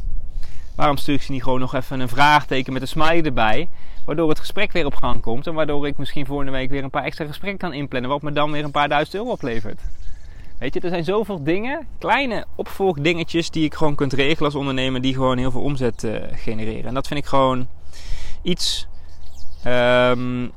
waarom 0.75 0.97
stuur 0.97 1.15
ik 1.15 1.23
ze 1.23 1.33
niet 1.33 1.43
gewoon 1.43 1.61
nog 1.61 1.75
even 1.75 2.01
een 2.01 2.09
vraagteken 2.09 2.73
met 2.73 2.83
een 2.83 2.89
smiley 2.89 3.23
erbij? 3.23 3.69
Waardoor 4.07 4.29
het 4.29 4.39
gesprek 4.39 4.73
weer 4.73 4.87
op 4.87 4.95
gang 4.95 5.23
komt. 5.23 5.47
En 5.47 5.55
waardoor 5.55 5.87
ik 5.87 5.99
misschien 5.99 6.27
volgende 6.27 6.53
week 6.53 6.71
weer 6.71 6.85
een 6.85 6.91
paar 6.91 7.05
extra 7.05 7.27
gesprekken 7.27 7.59
kan 7.59 7.73
inplannen. 7.73 8.11
Wat 8.11 8.23
me 8.23 8.33
dan 8.33 8.51
weer 8.51 8.65
een 8.65 8.71
paar 8.71 8.89
duizend 8.89 9.17
euro 9.17 9.31
oplevert. 9.31 9.81
Weet 10.59 10.75
je, 10.75 10.81
er 10.81 10.89
zijn 10.89 11.05
zoveel 11.05 11.45
dingen, 11.45 11.87
kleine 11.99 12.47
opvolgdingetjes 12.55 13.51
die 13.51 13.65
ik 13.65 13.75
gewoon 13.75 13.95
kunt 13.95 14.13
regelen 14.13 14.45
als 14.45 14.55
ondernemer. 14.55 15.01
Die 15.01 15.15
gewoon 15.15 15.39
heel 15.39 15.51
veel 15.51 15.63
omzet 15.63 16.03
uh, 16.03 16.17
genereren. 16.33 16.85
En 16.85 16.95
dat 16.95 17.07
vind 17.07 17.21
ik 17.21 17.27
gewoon 17.27 17.69
iets. 18.43 18.87
Um, 19.67 20.53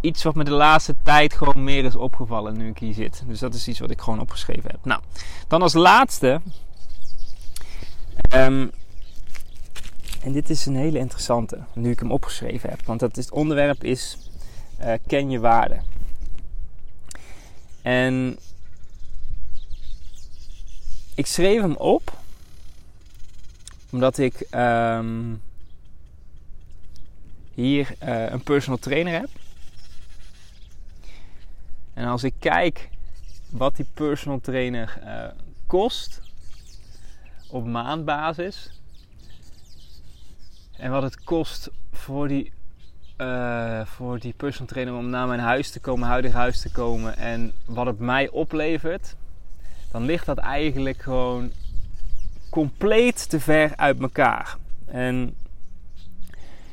iets 0.00 0.22
wat 0.22 0.34
me 0.34 0.44
de 0.44 0.50
laatste 0.50 0.94
tijd 1.02 1.34
gewoon 1.34 1.64
meer 1.64 1.84
is 1.84 1.96
opgevallen 1.96 2.56
nu 2.56 2.68
ik 2.68 2.78
hier 2.78 2.94
zit. 2.94 3.22
Dus 3.26 3.38
dat 3.38 3.54
is 3.54 3.68
iets 3.68 3.78
wat 3.78 3.90
ik 3.90 4.00
gewoon 4.00 4.20
opgeschreven 4.20 4.70
heb. 4.70 4.78
Nou, 4.82 5.00
dan 5.48 5.62
als 5.62 5.72
laatste. 5.72 6.40
Um, 8.34 8.70
en 10.22 10.32
dit 10.32 10.50
is 10.50 10.66
een 10.66 10.76
hele 10.76 10.98
interessante, 10.98 11.58
nu 11.74 11.90
ik 11.90 11.98
hem 11.98 12.12
opgeschreven 12.12 12.70
heb. 12.70 12.84
Want 12.84 13.00
het 13.00 13.30
onderwerp 13.30 13.84
is 13.84 14.18
uh, 14.80 14.92
ken 15.06 15.30
je 15.30 15.38
waarde. 15.38 15.80
En 17.82 18.38
ik 21.14 21.26
schreef 21.26 21.60
hem 21.60 21.76
op 21.76 22.18
omdat 23.90 24.18
ik 24.18 24.46
um, 24.54 25.42
hier 27.54 27.94
uh, 28.02 28.30
een 28.30 28.42
personal 28.42 28.78
trainer 28.78 29.12
heb. 29.12 29.28
En 31.94 32.06
als 32.06 32.22
ik 32.22 32.34
kijk 32.38 32.88
wat 33.50 33.76
die 33.76 33.86
personal 33.94 34.40
trainer 34.40 35.00
uh, 35.04 35.26
kost 35.66 36.20
op 37.48 37.66
maandbasis, 37.66 38.79
en 40.80 40.90
wat 40.90 41.02
het 41.02 41.24
kost 41.24 41.70
voor 41.92 42.28
die, 42.28 42.52
uh, 43.18 43.80
voor 43.84 44.18
die 44.18 44.34
personal 44.36 44.68
trainer 44.68 44.94
om 44.94 45.10
naar 45.10 45.26
mijn 45.26 45.40
huis 45.40 45.70
te 45.70 45.80
komen, 45.80 46.08
huidig 46.08 46.32
huis 46.32 46.60
te 46.60 46.70
komen. 46.70 47.16
En 47.16 47.52
wat 47.64 47.86
het 47.86 47.98
mij 47.98 48.28
oplevert. 48.28 49.16
Dan 49.90 50.04
ligt 50.04 50.26
dat 50.26 50.38
eigenlijk 50.38 51.02
gewoon 51.02 51.50
compleet 52.50 53.28
te 53.28 53.40
ver 53.40 53.72
uit 53.76 54.00
elkaar. 54.00 54.56
En 54.86 55.34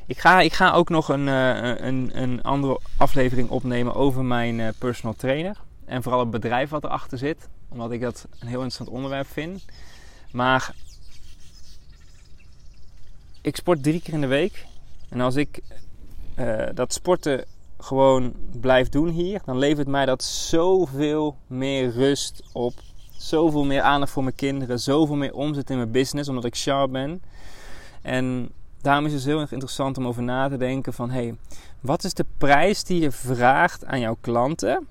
ik 0.05 0.19
ga, 0.19 0.41
ik 0.41 0.53
ga 0.53 0.71
ook 0.71 0.89
nog 0.89 1.09
een, 1.09 1.27
uh, 1.27 1.79
een, 1.79 2.09
een 2.13 2.43
andere 2.43 2.79
aflevering 2.97 3.49
opnemen 3.49 3.95
over 3.95 4.23
mijn 4.23 4.59
uh, 4.59 4.67
personal 4.77 5.15
trainer. 5.15 5.57
En 5.85 6.03
vooral 6.03 6.19
het 6.19 6.31
bedrijf 6.31 6.69
wat 6.69 6.83
erachter 6.83 7.17
zit. 7.17 7.49
Omdat 7.69 7.91
ik 7.91 8.01
dat 8.01 8.27
een 8.39 8.47
heel 8.47 8.61
interessant 8.63 8.89
onderwerp 8.89 9.27
vind. 9.27 9.65
Maar 10.31 10.73
ik 13.47 13.55
sport 13.55 13.83
drie 13.83 14.01
keer 14.01 14.13
in 14.13 14.21
de 14.21 14.27
week. 14.27 14.65
En 15.09 15.21
als 15.21 15.35
ik 15.35 15.59
uh, 16.39 16.63
dat 16.73 16.93
sporten 16.93 17.45
gewoon 17.79 18.33
blijf 18.59 18.89
doen 18.89 19.09
hier, 19.09 19.41
dan 19.45 19.57
levert 19.57 19.87
mij 19.87 20.05
dat 20.05 20.23
zoveel 20.23 21.37
meer 21.47 21.91
rust 21.91 22.43
op. 22.51 22.73
Zoveel 23.17 23.65
meer 23.65 23.81
aandacht 23.81 24.11
voor 24.11 24.23
mijn 24.23 24.35
kinderen. 24.35 24.79
Zoveel 24.79 25.15
meer 25.15 25.33
omzet 25.33 25.69
in 25.69 25.77
mijn 25.77 25.91
business, 25.91 26.29
omdat 26.29 26.45
ik 26.45 26.55
sharp 26.55 26.91
ben. 26.91 27.21
En 28.01 28.49
daarom 28.81 29.05
is 29.05 29.13
het 29.13 29.23
heel 29.23 29.39
erg 29.39 29.51
interessant 29.51 29.97
om 29.97 30.07
over 30.07 30.23
na 30.23 30.49
te 30.49 30.57
denken 30.57 30.93
van... 30.93 31.09
Hé, 31.09 31.23
hey, 31.23 31.35
wat 31.79 32.03
is 32.03 32.13
de 32.13 32.25
prijs 32.37 32.83
die 32.83 33.01
je 33.01 33.11
vraagt 33.11 33.85
aan 33.85 33.99
jouw 33.99 34.17
klanten? 34.21 34.87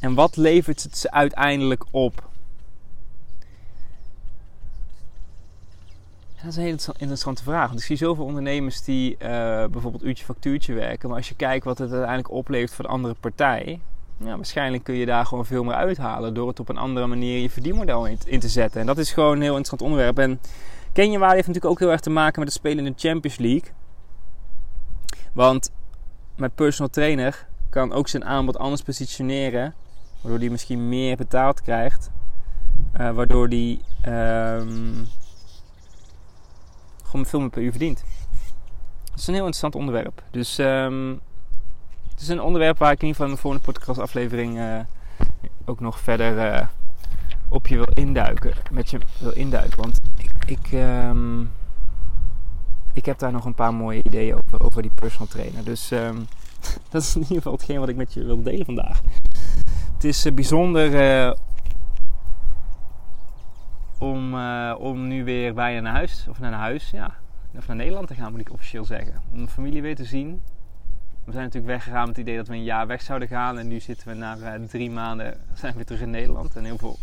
En 0.00 0.14
wat 0.14 0.36
levert 0.36 0.82
het 0.82 0.96
ze 0.98 1.10
uiteindelijk 1.10 1.84
op? 1.90 2.32
Dat 6.44 6.52
is 6.52 6.58
een 6.58 6.64
hele 6.64 6.98
interessante 6.98 7.42
vraag. 7.42 7.66
Want 7.68 7.78
ik 7.78 7.84
zie 7.86 7.96
zoveel 7.96 8.24
ondernemers 8.24 8.82
die 8.82 9.12
uh, 9.12 9.18
bijvoorbeeld 9.66 10.04
uurtje 10.04 10.24
factuurtje 10.24 10.74
werken. 10.74 11.08
Maar 11.08 11.18
als 11.18 11.28
je 11.28 11.34
kijkt 11.34 11.64
wat 11.64 11.78
het 11.78 11.90
uiteindelijk 11.90 12.30
oplevert 12.30 12.74
voor 12.74 12.84
de 12.84 12.90
andere 12.90 13.14
partij. 13.20 13.80
Ja, 14.16 14.36
waarschijnlijk 14.36 14.84
kun 14.84 14.94
je 14.94 15.06
daar 15.06 15.26
gewoon 15.26 15.46
veel 15.46 15.64
meer 15.64 15.74
uithalen. 15.74 16.34
Door 16.34 16.48
het 16.48 16.60
op 16.60 16.68
een 16.68 16.76
andere 16.76 17.06
manier 17.06 17.38
je 17.38 17.50
verdienmodel 17.50 18.06
in, 18.06 18.40
te 18.40 18.48
zetten. 18.48 18.80
En 18.80 18.86
dat 18.86 18.98
is 18.98 19.12
gewoon 19.12 19.32
een 19.32 19.42
heel 19.42 19.56
interessant 19.56 19.82
onderwerp. 19.82 20.18
En 20.18 20.40
Kenjewaarde 20.92 21.34
heeft 21.34 21.46
natuurlijk 21.46 21.74
ook 21.74 21.80
heel 21.80 21.90
erg 21.90 22.00
te 22.00 22.10
maken 22.10 22.38
met 22.38 22.48
het 22.48 22.58
spelen 22.58 22.86
in 22.86 22.92
de 22.92 23.08
Champions 23.08 23.38
League. 23.38 23.70
Want 25.32 25.70
mijn 26.36 26.50
personal 26.54 26.90
trainer 26.90 27.46
kan 27.70 27.92
ook 27.92 28.08
zijn 28.08 28.24
aanbod 28.24 28.58
anders 28.58 28.82
positioneren. 28.82 29.74
Waardoor 30.20 30.40
hij 30.40 30.50
misschien 30.50 30.88
meer 30.88 31.16
betaald 31.16 31.62
krijgt. 31.62 32.10
Uh, 33.00 33.10
waardoor 33.10 33.48
hij 33.48 33.80
um, 34.58 35.06
gewoon 37.14 37.30
veel 37.30 37.40
meer 37.40 37.50
per 37.50 37.62
uur 37.62 37.70
verdient. 37.70 38.04
Dat 39.04 39.18
is 39.18 39.26
een 39.26 39.34
heel 39.34 39.46
interessant 39.46 39.74
onderwerp. 39.74 40.22
Dus 40.30 40.58
um, 40.58 41.20
het 42.10 42.20
is 42.20 42.28
een 42.28 42.40
onderwerp 42.40 42.78
waar 42.78 42.92
ik 42.92 43.02
in 43.02 43.06
ieder 43.06 43.14
geval 43.14 43.26
in 43.26 43.32
mijn 43.32 43.42
volgende 43.42 43.72
podcastaflevering 43.72 44.58
uh, 44.58 44.80
ook 45.64 45.80
nog 45.80 46.00
verder 46.00 46.54
uh, 46.54 46.66
op 47.48 47.66
je 47.66 47.76
wil 47.76 47.88
induiken. 47.92 48.52
Met 48.70 48.90
je 48.90 48.98
wil 49.18 49.32
induiken. 49.32 49.80
Want 49.80 50.00
ik, 50.16 50.30
ik, 50.46 50.72
um, 50.72 51.50
ik 52.92 53.06
heb 53.06 53.18
daar 53.18 53.32
nog 53.32 53.44
een 53.44 53.54
paar 53.54 53.74
mooie 53.74 54.02
ideeën 54.02 54.34
over, 54.34 54.64
over 54.64 54.82
die 54.82 54.92
personal 54.94 55.28
trainer. 55.28 55.64
Dus 55.64 55.90
um, 55.90 56.26
dat 56.90 57.02
is 57.02 57.14
in 57.14 57.20
ieder 57.20 57.36
geval 57.36 57.52
hetgeen 57.52 57.80
wat 57.80 57.88
ik 57.88 57.96
met 57.96 58.14
je 58.14 58.24
wil 58.24 58.42
delen 58.42 58.64
vandaag. 58.64 59.00
Het 59.94 60.04
is 60.04 60.26
uh, 60.26 60.32
bijzonder 60.32 60.94
om, 63.98 64.34
om 64.74 65.06
nu 65.08 65.24
weer 65.24 65.54
bijna 65.54 65.80
naar 65.80 65.92
huis, 65.92 66.26
of 66.28 66.38
naar 66.38 66.52
huis, 66.52 66.90
ja, 66.90 67.14
of 67.56 67.66
naar 67.66 67.76
Nederland 67.76 68.08
te 68.08 68.14
gaan, 68.14 68.30
moet 68.30 68.40
ik 68.40 68.52
officieel 68.52 68.84
zeggen. 68.84 69.22
Om 69.30 69.36
mijn 69.36 69.48
familie 69.48 69.82
weer 69.82 69.96
te 69.96 70.04
zien. 70.04 70.42
We 71.24 71.32
zijn 71.32 71.44
natuurlijk 71.44 71.72
weggegaan 71.72 72.06
met 72.06 72.16
het 72.16 72.26
idee 72.26 72.36
dat 72.36 72.48
we 72.48 72.54
een 72.54 72.64
jaar 72.64 72.86
weg 72.86 73.02
zouden 73.02 73.28
gaan. 73.28 73.58
En 73.58 73.68
nu 73.68 73.80
zitten 73.80 74.08
we 74.08 74.14
na 74.14 74.36
uh, 74.36 74.66
drie 74.68 74.90
maanden 74.90 75.36
zijn 75.54 75.70
we 75.70 75.76
weer 75.76 75.86
terug 75.86 76.00
in 76.00 76.10
Nederland. 76.10 76.56
En 76.56 76.64
heel 76.64 76.78
veel 76.78 76.98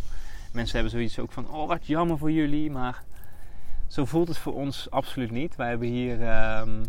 mensen 0.51 0.73
hebben 0.73 0.91
zoiets 0.91 1.19
ook 1.19 1.32
van, 1.32 1.49
oh 1.49 1.67
wat 1.67 1.88
jammer 1.88 2.17
voor 2.17 2.32
jullie. 2.32 2.71
Maar 2.71 3.04
zo 3.88 4.06
voelt 4.06 4.27
het 4.27 4.38
voor 4.38 4.54
ons 4.54 4.89
absoluut 4.89 5.32
niet. 5.32 5.56
Wij 5.56 5.69
hebben 5.69 5.88
hier 5.88 6.21
um, 6.60 6.82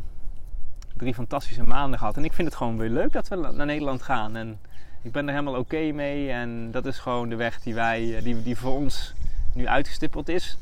drie 0.96 1.14
fantastische 1.14 1.62
maanden 1.62 1.98
gehad. 1.98 2.16
En 2.16 2.24
ik 2.24 2.32
vind 2.32 2.48
het 2.48 2.56
gewoon 2.56 2.78
weer 2.78 2.90
leuk 2.90 3.12
dat 3.12 3.28
we 3.28 3.36
naar 3.36 3.66
Nederland 3.66 4.02
gaan. 4.02 4.36
En 4.36 4.58
ik 5.02 5.12
ben 5.12 5.26
er 5.26 5.34
helemaal 5.34 5.60
oké 5.60 5.92
mee. 5.92 6.30
En 6.30 6.70
dat 6.70 6.86
is 6.86 6.98
gewoon 6.98 7.28
de 7.28 7.36
weg 7.36 7.60
die, 7.60 7.74
wij, 7.74 8.20
die, 8.22 8.42
die 8.42 8.56
voor 8.56 8.72
ons 8.72 9.14
nu 9.52 9.66
uitgestippeld 9.66 10.28
is. 10.28 10.58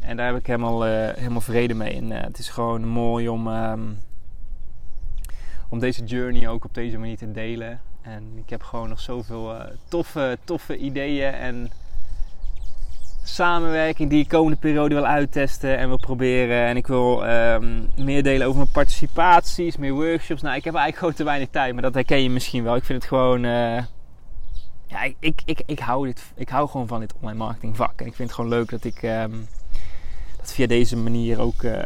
En 0.00 0.16
daar 0.16 0.26
heb 0.26 0.36
ik 0.36 0.46
helemaal, 0.46 0.86
uh, 0.86 1.08
helemaal 1.14 1.40
vrede 1.40 1.74
mee. 1.74 1.94
En 1.94 2.10
uh, 2.10 2.20
het 2.20 2.38
is 2.38 2.48
gewoon 2.48 2.86
mooi 2.86 3.28
om, 3.28 3.46
um, 3.46 3.98
om 5.68 5.78
deze 5.78 6.04
journey 6.04 6.48
ook 6.48 6.64
op 6.64 6.74
deze 6.74 6.98
manier 6.98 7.16
te 7.16 7.32
delen. 7.32 7.80
En 8.02 8.22
ik 8.36 8.50
heb 8.50 8.62
gewoon 8.62 8.88
nog 8.88 9.00
zoveel 9.00 9.54
uh, 9.54 9.60
toffe, 9.88 10.38
toffe 10.44 10.76
ideeën 10.76 11.32
en 11.32 11.70
samenwerking 13.22 14.10
die 14.10 14.18
ik 14.18 14.30
de 14.30 14.36
komende 14.36 14.58
periode 14.58 14.94
wil 14.94 15.06
uittesten 15.06 15.78
en 15.78 15.88
wil 15.88 15.98
proberen. 15.98 16.66
En 16.66 16.76
ik 16.76 16.86
wil 16.86 17.28
um, 17.28 17.90
meer 17.96 18.22
delen 18.22 18.46
over 18.46 18.58
mijn 18.58 18.72
participaties, 18.72 19.76
meer 19.76 19.92
workshops. 19.92 20.42
Nou, 20.42 20.56
ik 20.56 20.64
heb 20.64 20.74
eigenlijk 20.74 20.98
gewoon 20.98 21.14
te 21.14 21.24
weinig 21.24 21.48
tijd, 21.50 21.72
maar 21.72 21.82
dat 21.82 21.94
herken 21.94 22.22
je 22.22 22.30
misschien 22.30 22.64
wel. 22.64 22.76
Ik 22.76 22.84
vind 22.84 23.02
het 23.02 23.08
gewoon. 23.08 23.44
Ja, 24.86 25.02
ik, 25.18 25.42
ik, 25.44 25.62
ik, 25.66 25.78
hou 25.78 26.06
dit, 26.06 26.22
ik 26.34 26.48
hou 26.48 26.68
gewoon 26.68 26.86
van 26.86 27.00
dit 27.00 27.14
online 27.20 27.38
marketing 27.38 27.76
vak. 27.76 28.00
En 28.00 28.06
ik 28.06 28.14
vind 28.14 28.28
het 28.28 28.36
gewoon 28.36 28.50
leuk 28.50 28.70
dat 28.70 28.84
ik. 28.84 29.02
Um, 29.02 29.48
via 30.56 30.66
deze 30.66 30.96
manier 30.96 31.40
ook 31.40 31.62
uh, 31.62 31.84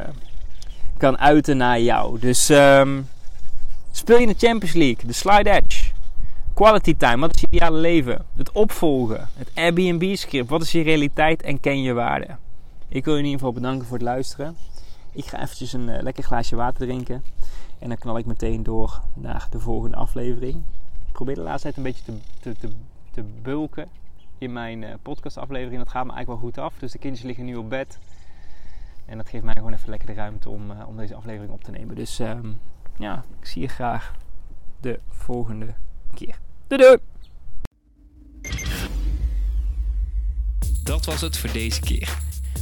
kan 0.97 1.19
uiten 1.19 1.57
naar 1.57 1.81
jou. 1.81 2.19
Dus 2.19 2.49
um, 2.49 3.09
speel 3.91 4.17
je 4.17 4.23
in 4.23 4.29
de 4.29 4.47
Champions 4.47 4.75
League, 4.75 5.07
de 5.07 5.13
Slide 5.13 5.51
Edge, 5.51 5.93
Quality 6.55 6.97
Time, 6.97 7.21
wat 7.21 7.35
is 7.35 7.41
je 7.41 7.47
ideale 7.51 7.79
leven? 7.79 8.25
Het 8.37 8.53
opvolgen, 8.53 9.29
het 9.37 9.51
Airbnb-script, 9.55 10.49
wat 10.49 10.63
is 10.63 10.73
je 10.73 10.83
realiteit 10.83 11.43
en 11.43 11.61
ken 11.61 11.83
je 11.83 11.93
waarde? 11.93 12.37
Ik 12.89 13.05
wil 13.05 13.15
je 13.15 13.21
in 13.21 13.27
ieder 13.27 13.41
geval 13.41 13.55
bedanken 13.55 13.87
voor 13.87 13.97
het 13.97 14.07
luisteren. 14.07 14.57
Ik 15.13 15.25
ga 15.27 15.43
eventjes 15.43 15.73
een 15.73 15.89
uh, 15.89 16.03
lekker 16.03 16.25
glaasje 16.25 16.57
water 16.57 16.87
drinken. 16.87 17.25
En 17.79 17.89
dan 17.89 17.99
knal 17.99 18.19
ik 18.19 18.27
meteen 18.27 18.63
door 18.63 19.01
naar 19.15 19.47
de 19.51 19.61
volgende 19.61 19.97
aflevering. 19.97 20.55
Ik 21.07 21.13
probeer 21.13 21.35
de 21.35 21.41
laatste 21.41 21.63
tijd 21.63 21.77
een 21.77 21.83
beetje 21.83 22.05
te, 22.05 22.13
te, 22.41 22.55
te, 22.61 22.69
te 23.21 23.41
bulken 23.43 23.89
in 24.39 24.53
mijn 24.53 24.83
uh, 24.83 24.95
podcastaflevering. 25.03 25.83
Dat 25.83 25.93
gaat 25.93 26.07
me 26.07 26.13
eigenlijk 26.13 26.41
wel 26.41 26.51
goed 26.51 26.59
af. 26.59 26.79
Dus 26.79 26.93
de 26.93 26.99
kindjes 26.99 27.27
liggen 27.27 27.45
nu 27.45 27.57
op 27.57 27.69
bed. 27.69 27.99
En 29.07 29.17
dat 29.17 29.29
geeft 29.29 29.45
mij 29.45 29.55
gewoon 29.55 29.73
even 29.73 29.91
lekker 29.91 30.09
de 30.09 30.15
ruimte 30.15 30.49
om, 30.49 30.71
uh, 30.71 30.89
om 30.89 30.97
deze 30.97 31.15
aflevering 31.15 31.53
op 31.53 31.65
te 31.65 31.71
nemen. 31.71 31.95
Dus 31.95 32.19
um, 32.19 32.61
ja, 32.99 33.25
ik 33.41 33.47
zie 33.47 33.63
je 33.63 33.69
graag 33.69 34.15
de 34.81 35.01
volgende 35.09 35.75
keer. 36.15 36.39
Doei 36.67 36.83
doei! 36.83 36.99
Dat 40.83 41.05
was 41.05 41.21
het 41.21 41.39
voor 41.39 41.53
deze 41.53 41.81
keer. 41.81 42.19